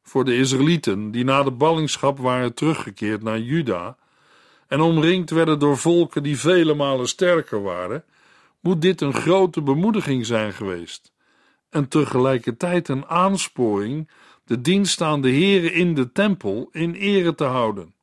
Voor 0.03 0.25
de 0.25 0.37
Israëlieten, 0.37 1.11
die 1.11 1.23
na 1.23 1.43
de 1.43 1.51
ballingschap 1.51 2.17
waren 2.17 2.53
teruggekeerd 2.53 3.23
naar 3.23 3.39
Juda 3.39 3.97
en 4.67 4.81
omringd 4.81 5.29
werden 5.29 5.59
door 5.59 5.77
volken 5.77 6.23
die 6.23 6.39
vele 6.39 6.73
malen 6.73 7.07
sterker 7.07 7.61
waren, 7.61 8.03
moet 8.59 8.81
dit 8.81 9.01
een 9.01 9.13
grote 9.13 9.61
bemoediging 9.61 10.25
zijn 10.25 10.53
geweest 10.53 11.11
en 11.69 11.87
tegelijkertijd 11.87 12.87
een 12.87 13.05
aansporing 13.05 14.09
de 14.45 14.61
dienst 14.61 15.01
aan 15.01 15.21
de 15.21 15.31
Heere 15.31 15.71
in 15.71 15.93
de 15.93 16.11
tempel 16.11 16.69
in 16.71 16.93
ere 16.93 17.35
te 17.35 17.43
houden. 17.43 17.93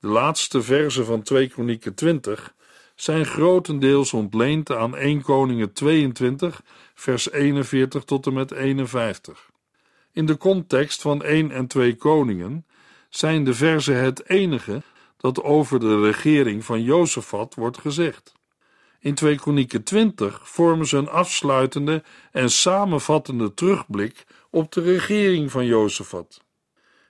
De 0.00 0.08
laatste 0.08 0.62
verzen 0.62 1.04
van 1.04 1.22
2 1.22 1.48
Kronieken 1.48 1.94
20 1.94 2.54
zijn 3.00 3.26
grotendeels 3.26 4.12
ontleend 4.12 4.70
aan 4.70 4.96
1 4.96 5.22
Koningen 5.22 5.72
22 5.72 6.62
vers 6.94 7.30
41 7.30 8.04
tot 8.04 8.26
en 8.26 8.32
met 8.32 8.50
51. 8.50 9.50
In 10.12 10.26
de 10.26 10.36
context 10.36 11.02
van 11.02 11.22
1 11.22 11.50
en 11.50 11.66
2 11.66 11.94
Koningen 11.94 12.66
zijn 13.10 13.44
de 13.44 13.54
verzen 13.54 14.02
het 14.02 14.28
enige 14.28 14.82
dat 15.16 15.42
over 15.42 15.80
de 15.80 16.00
regering 16.00 16.64
van 16.64 16.82
Jozefat 16.82 17.54
wordt 17.54 17.78
gezegd. 17.78 18.32
In 19.00 19.14
2 19.14 19.36
Kronieken 19.36 19.82
20 19.82 20.48
vormen 20.48 20.86
ze 20.86 20.96
een 20.96 21.08
afsluitende 21.08 22.02
en 22.32 22.50
samenvattende 22.50 23.54
terugblik 23.54 24.24
op 24.50 24.72
de 24.72 24.80
regering 24.80 25.50
van 25.50 25.66
Jozefat. 25.66 26.44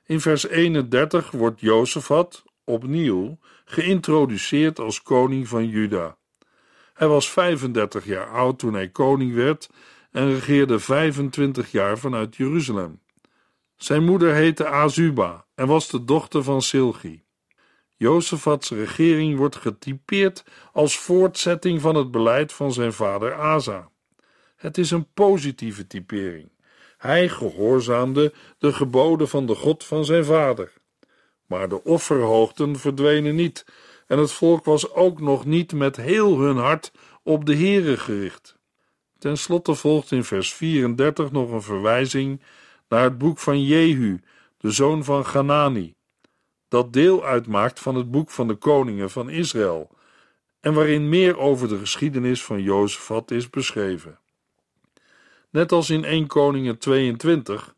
In 0.05 0.21
vers 0.21 0.49
31 0.49 1.31
wordt 1.31 1.61
Jozefat 1.61 2.45
opnieuw 2.65 3.39
geïntroduceerd 3.71 4.79
als 4.79 5.03
koning 5.03 5.49
van 5.49 5.69
Juda. 5.69 6.17
Hij 6.95 7.09
was 7.09 7.31
35 7.31 8.05
jaar 8.05 8.31
oud 8.31 8.59
toen 8.59 8.75
hij 8.75 8.89
koning 8.89 9.35
werd 9.35 9.71
en 10.11 10.35
regeerde 10.35 10.79
25 10.79 11.71
jaar 11.71 11.99
vanuit 11.99 12.37
Jeruzalem. 12.37 13.01
Zijn 13.77 14.05
moeder 14.05 14.35
heette 14.35 14.67
Azuba 14.67 15.47
en 15.55 15.67
was 15.67 15.89
de 15.89 16.05
dochter 16.05 16.43
van 16.43 16.63
Silgi. 16.63 17.23
Jozefats 17.97 18.71
regering 18.71 19.37
wordt 19.37 19.57
getypeerd 19.57 20.45
als 20.73 20.99
voortzetting 20.99 21.81
van 21.81 21.95
het 21.95 22.11
beleid 22.11 22.53
van 22.53 22.73
zijn 22.73 22.93
vader 22.93 23.35
Asa. 23.35 23.91
Het 24.57 24.79
is 24.79 24.91
een 24.91 25.13
positieve 25.15 25.87
typering. 25.87 26.51
Hij 26.99 27.29
gehoorzaamde 27.29 28.33
de 28.59 28.73
geboden 28.73 29.29
van 29.29 29.47
de 29.47 29.55
God 29.55 29.85
van 29.85 30.05
zijn 30.05 30.25
vader. 30.25 30.73
Maar 31.49 31.69
de 31.69 31.85
offerhoogten 31.85 32.79
verdwenen 32.79 33.35
niet, 33.35 33.67
en 34.07 34.19
het 34.19 34.33
volk 34.33 34.65
was 34.65 34.93
ook 34.93 35.21
nog 35.21 35.45
niet 35.45 35.73
met 35.73 35.97
heel 35.97 36.39
hun 36.39 36.57
hart 36.57 36.93
op 37.23 37.47
de 37.47 37.57
Heere 37.57 37.97
gericht. 37.97 38.57
Ten 39.19 39.39
slotte 39.39 39.75
volgt 39.75 40.13
in 40.13 40.25
vers 40.25 40.55
34 40.55 41.31
nog 41.31 41.51
een 41.51 41.63
verwijzing 41.63 42.43
naar 42.89 43.03
het 43.03 43.19
boek 43.19 43.39
van 43.39 43.63
Jehu, 43.63 44.21
de 44.59 44.71
zoon 44.71 45.05
van 45.05 45.27
Ganani, 45.27 45.95
dat 46.69 46.93
deel 46.93 47.25
uitmaakt 47.25 47.81
van 47.81 47.95
het 47.95 48.11
boek 48.11 48.31
van 48.31 48.49
de 48.49 48.55
koningen 48.55 49.11
van 49.11 49.31
Israël 49.31 49.97
en 50.61 50.75
waarin 50.75 51.09
meer 51.09 51.39
over 51.39 51.69
de 51.69 51.79
geschiedenis 51.79 52.45
van 52.45 52.63
Jozefat 52.63 53.31
is 53.31 53.51
beschreven. 53.51 54.19
Net 55.51 55.73
als 55.73 55.91
in 55.91 56.05
1 56.05 56.27
Koningen 56.27 56.79
22 56.79 57.75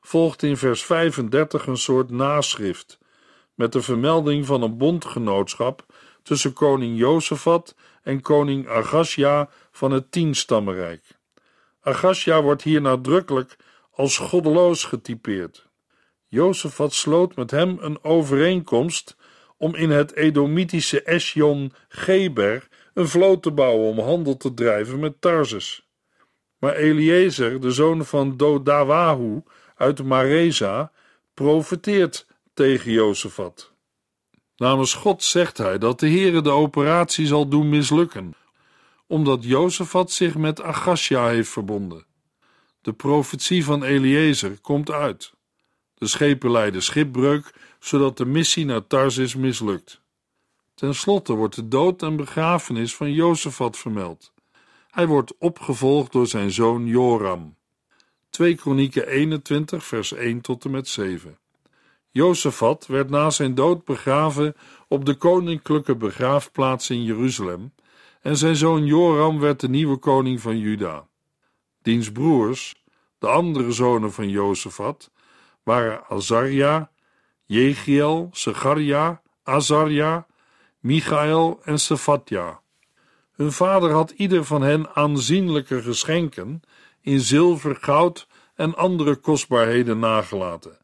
volgt 0.00 0.42
in 0.42 0.56
vers 0.56 0.84
35 0.84 1.66
een 1.66 1.76
soort 1.76 2.10
naschrift 2.10 2.98
met 3.58 3.72
de 3.72 3.82
vermelding 3.82 4.46
van 4.46 4.62
een 4.62 4.76
bondgenootschap 4.76 5.86
tussen 6.22 6.52
koning 6.52 6.98
Jozefat 6.98 7.74
en 8.02 8.20
koning 8.20 8.68
Agasja 8.68 9.48
van 9.70 9.90
het 9.90 10.12
Tienstammenrijk. 10.12 11.18
Agasja 11.80 12.42
wordt 12.42 12.62
hier 12.62 12.80
nadrukkelijk 12.80 13.56
als 13.90 14.18
goddeloos 14.18 14.84
getypeerd. 14.84 15.68
Jozefat 16.28 16.92
sloot 16.92 17.36
met 17.36 17.50
hem 17.50 17.78
een 17.80 18.04
overeenkomst 18.04 19.16
om 19.56 19.74
in 19.74 19.90
het 19.90 20.14
Edomitische 20.14 21.02
Esjon 21.02 21.72
Geber 21.88 22.68
een 22.94 23.08
vloot 23.08 23.42
te 23.42 23.50
bouwen 23.50 23.88
om 23.88 23.98
handel 23.98 24.36
te 24.36 24.54
drijven 24.54 24.98
met 24.98 25.20
Tarsus. 25.20 25.88
Maar 26.58 26.74
Eliezer, 26.74 27.60
de 27.60 27.70
zoon 27.70 28.04
van 28.04 28.36
Dodawahu 28.36 29.42
uit 29.76 30.04
Mareza, 30.04 30.92
profeteert 31.34 32.26
tegen 32.58 32.92
Jozefat. 32.92 33.72
Namens 34.56 34.94
God 34.94 35.22
zegt 35.22 35.58
hij 35.58 35.78
dat 35.78 36.00
de 36.00 36.08
Heere 36.08 36.40
de 36.40 36.50
operatie 36.50 37.26
zal 37.26 37.48
doen 37.48 37.68
mislukken, 37.68 38.34
omdat 39.06 39.44
Jozefat 39.44 40.10
zich 40.10 40.34
met 40.34 40.62
Agasja 40.62 41.28
heeft 41.28 41.50
verbonden. 41.50 42.06
De 42.80 42.92
profetie 42.92 43.64
van 43.64 43.82
Eliezer 43.82 44.58
komt 44.60 44.90
uit. 44.90 45.32
De 45.94 46.06
schepen 46.06 46.50
lijden 46.50 46.82
schipbreuk, 46.82 47.54
zodat 47.80 48.16
de 48.16 48.26
missie 48.26 48.64
naar 48.64 48.86
Tarsis 48.86 49.34
mislukt. 49.34 50.00
Ten 50.74 50.94
slotte 50.94 51.32
wordt 51.32 51.54
de 51.54 51.68
dood 51.68 52.02
en 52.02 52.16
begrafenis 52.16 52.94
van 52.94 53.12
Jozefat 53.12 53.76
vermeld. 53.76 54.32
Hij 54.90 55.06
wordt 55.06 55.34
opgevolgd 55.38 56.12
door 56.12 56.26
zijn 56.26 56.50
zoon 56.50 56.86
Joram. 56.86 57.56
2 58.30 58.54
Kronieken 58.54 59.06
21 59.06 59.84
vers 59.84 60.12
1 60.12 60.40
tot 60.40 60.64
en 60.64 60.70
met 60.70 60.88
7 60.88 61.38
Jozefat 62.10 62.86
werd 62.86 63.10
na 63.10 63.30
zijn 63.30 63.54
dood 63.54 63.84
begraven 63.84 64.54
op 64.88 65.04
de 65.04 65.14
koninklijke 65.14 65.96
begraafplaats 65.96 66.90
in 66.90 67.02
Jeruzalem 67.02 67.72
en 68.20 68.36
zijn 68.36 68.56
zoon 68.56 68.84
Joram 68.84 69.40
werd 69.40 69.60
de 69.60 69.68
nieuwe 69.68 69.96
koning 69.96 70.40
van 70.40 70.58
Juda. 70.58 71.06
Diens 71.82 72.12
broers, 72.12 72.82
de 73.18 73.26
andere 73.26 73.72
zonen 73.72 74.12
van 74.12 74.28
Jozefat, 74.28 75.10
waren 75.62 76.04
Azaria, 76.08 76.90
Jegiel, 77.44 78.28
Segaria, 78.32 79.22
Azaria, 79.42 80.26
Michael 80.78 81.60
en 81.64 81.78
Sefatja. 81.78 82.60
Hun 83.32 83.52
vader 83.52 83.90
had 83.90 84.10
ieder 84.10 84.44
van 84.44 84.62
hen 84.62 84.94
aanzienlijke 84.94 85.82
geschenken 85.82 86.60
in 87.00 87.20
zilver, 87.20 87.76
goud 87.76 88.26
en 88.54 88.76
andere 88.76 89.16
kostbaarheden 89.16 89.98
nagelaten, 89.98 90.78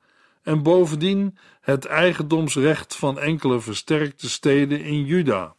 en 0.44 0.62
bovendien 0.62 1.38
het 1.60 1.84
eigendomsrecht 1.84 2.96
van 2.96 3.18
enkele 3.18 3.60
versterkte 3.60 4.30
steden 4.30 4.80
in 4.80 5.04
Juda. 5.04 5.54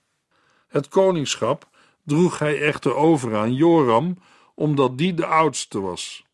Het 0.68 0.88
koningschap 0.88 1.70
droeg 2.04 2.40
hij 2.40 2.62
echter 2.62 2.96
over 2.96 3.36
aan 3.36 3.54
Joram, 3.54 4.18
omdat 4.56 4.98
die 4.98 5.14
de 5.14 5.26
oudste 5.26 5.80
was. 5.80 6.26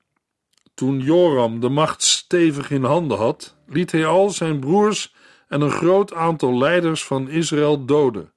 Toen 0.74 1.00
Joram 1.00 1.60
de 1.60 1.70
macht 1.70 2.04
stevig 2.04 2.72
in 2.72 2.84
handen 2.84 3.18
had, 3.18 3.56
liet 3.68 3.92
hij 3.92 4.06
al 4.06 4.30
zijn 4.30 4.60
broers 4.60 5.14
en 5.48 5.62
een 5.62 5.72
groot 5.72 6.14
aantal 6.14 6.58
leiders 6.58 7.04
van 7.04 7.30
Israël 7.30 7.86
doden. 7.86 8.34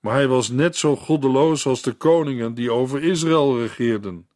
Maar 0.00 0.14
hij 0.14 0.28
was 0.28 0.48
net 0.48 0.76
zo 0.76 0.96
goddeloos 0.96 1.66
als 1.66 1.82
de 1.82 1.92
koningen 1.92 2.54
die 2.54 2.72
over 2.72 3.02
Israël 3.02 3.58
regeerden. 3.58 4.28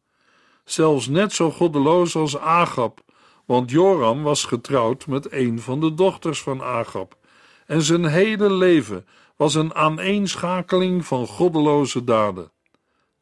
Zelfs 0.63 1.07
net 1.07 1.33
zo 1.33 1.51
goddeloos 1.51 2.15
als 2.15 2.37
Agab, 2.37 3.01
want 3.45 3.71
Joram 3.71 4.23
was 4.23 4.45
getrouwd 4.45 5.07
met 5.07 5.31
een 5.31 5.59
van 5.59 5.79
de 5.79 5.93
dochters 5.93 6.41
van 6.41 6.61
Agab, 6.61 7.17
en 7.65 7.81
zijn 7.81 8.05
hele 8.05 8.53
leven 8.53 9.05
was 9.35 9.55
een 9.55 9.73
aaneenschakeling 9.73 11.05
van 11.05 11.27
goddeloze 11.27 12.03
daden. 12.03 12.51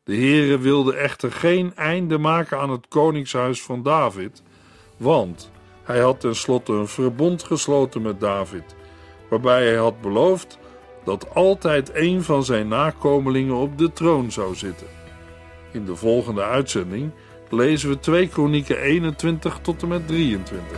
De 0.03 0.15
Heere 0.15 0.57
wilde 0.57 0.93
echter 0.95 1.31
geen 1.31 1.75
einde 1.75 2.17
maken 2.17 2.59
aan 2.59 2.69
het 2.69 2.87
koningshuis 2.87 3.61
van 3.61 3.83
David, 3.83 4.43
want 4.97 5.51
hij 5.83 5.99
had 5.99 6.19
tenslotte 6.19 6.73
een 6.73 6.87
verbond 6.87 7.43
gesloten 7.43 8.01
met 8.01 8.19
David, 8.19 8.75
waarbij 9.29 9.65
hij 9.65 9.77
had 9.77 10.01
beloofd 10.01 10.59
dat 11.03 11.35
altijd 11.35 11.91
een 11.93 12.23
van 12.23 12.43
zijn 12.43 12.67
nakomelingen 12.67 13.55
op 13.55 13.77
de 13.77 13.93
troon 13.93 14.31
zou 14.31 14.55
zitten. 14.55 14.87
In 15.71 15.85
de 15.85 15.95
volgende 15.95 16.43
uitzending 16.43 17.11
lezen 17.51 17.89
we 17.89 17.99
2 17.99 18.27
Kronieken 18.27 18.81
21 18.81 19.59
tot 19.61 19.81
en 19.81 19.87
met 19.87 20.07
23. 20.07 20.77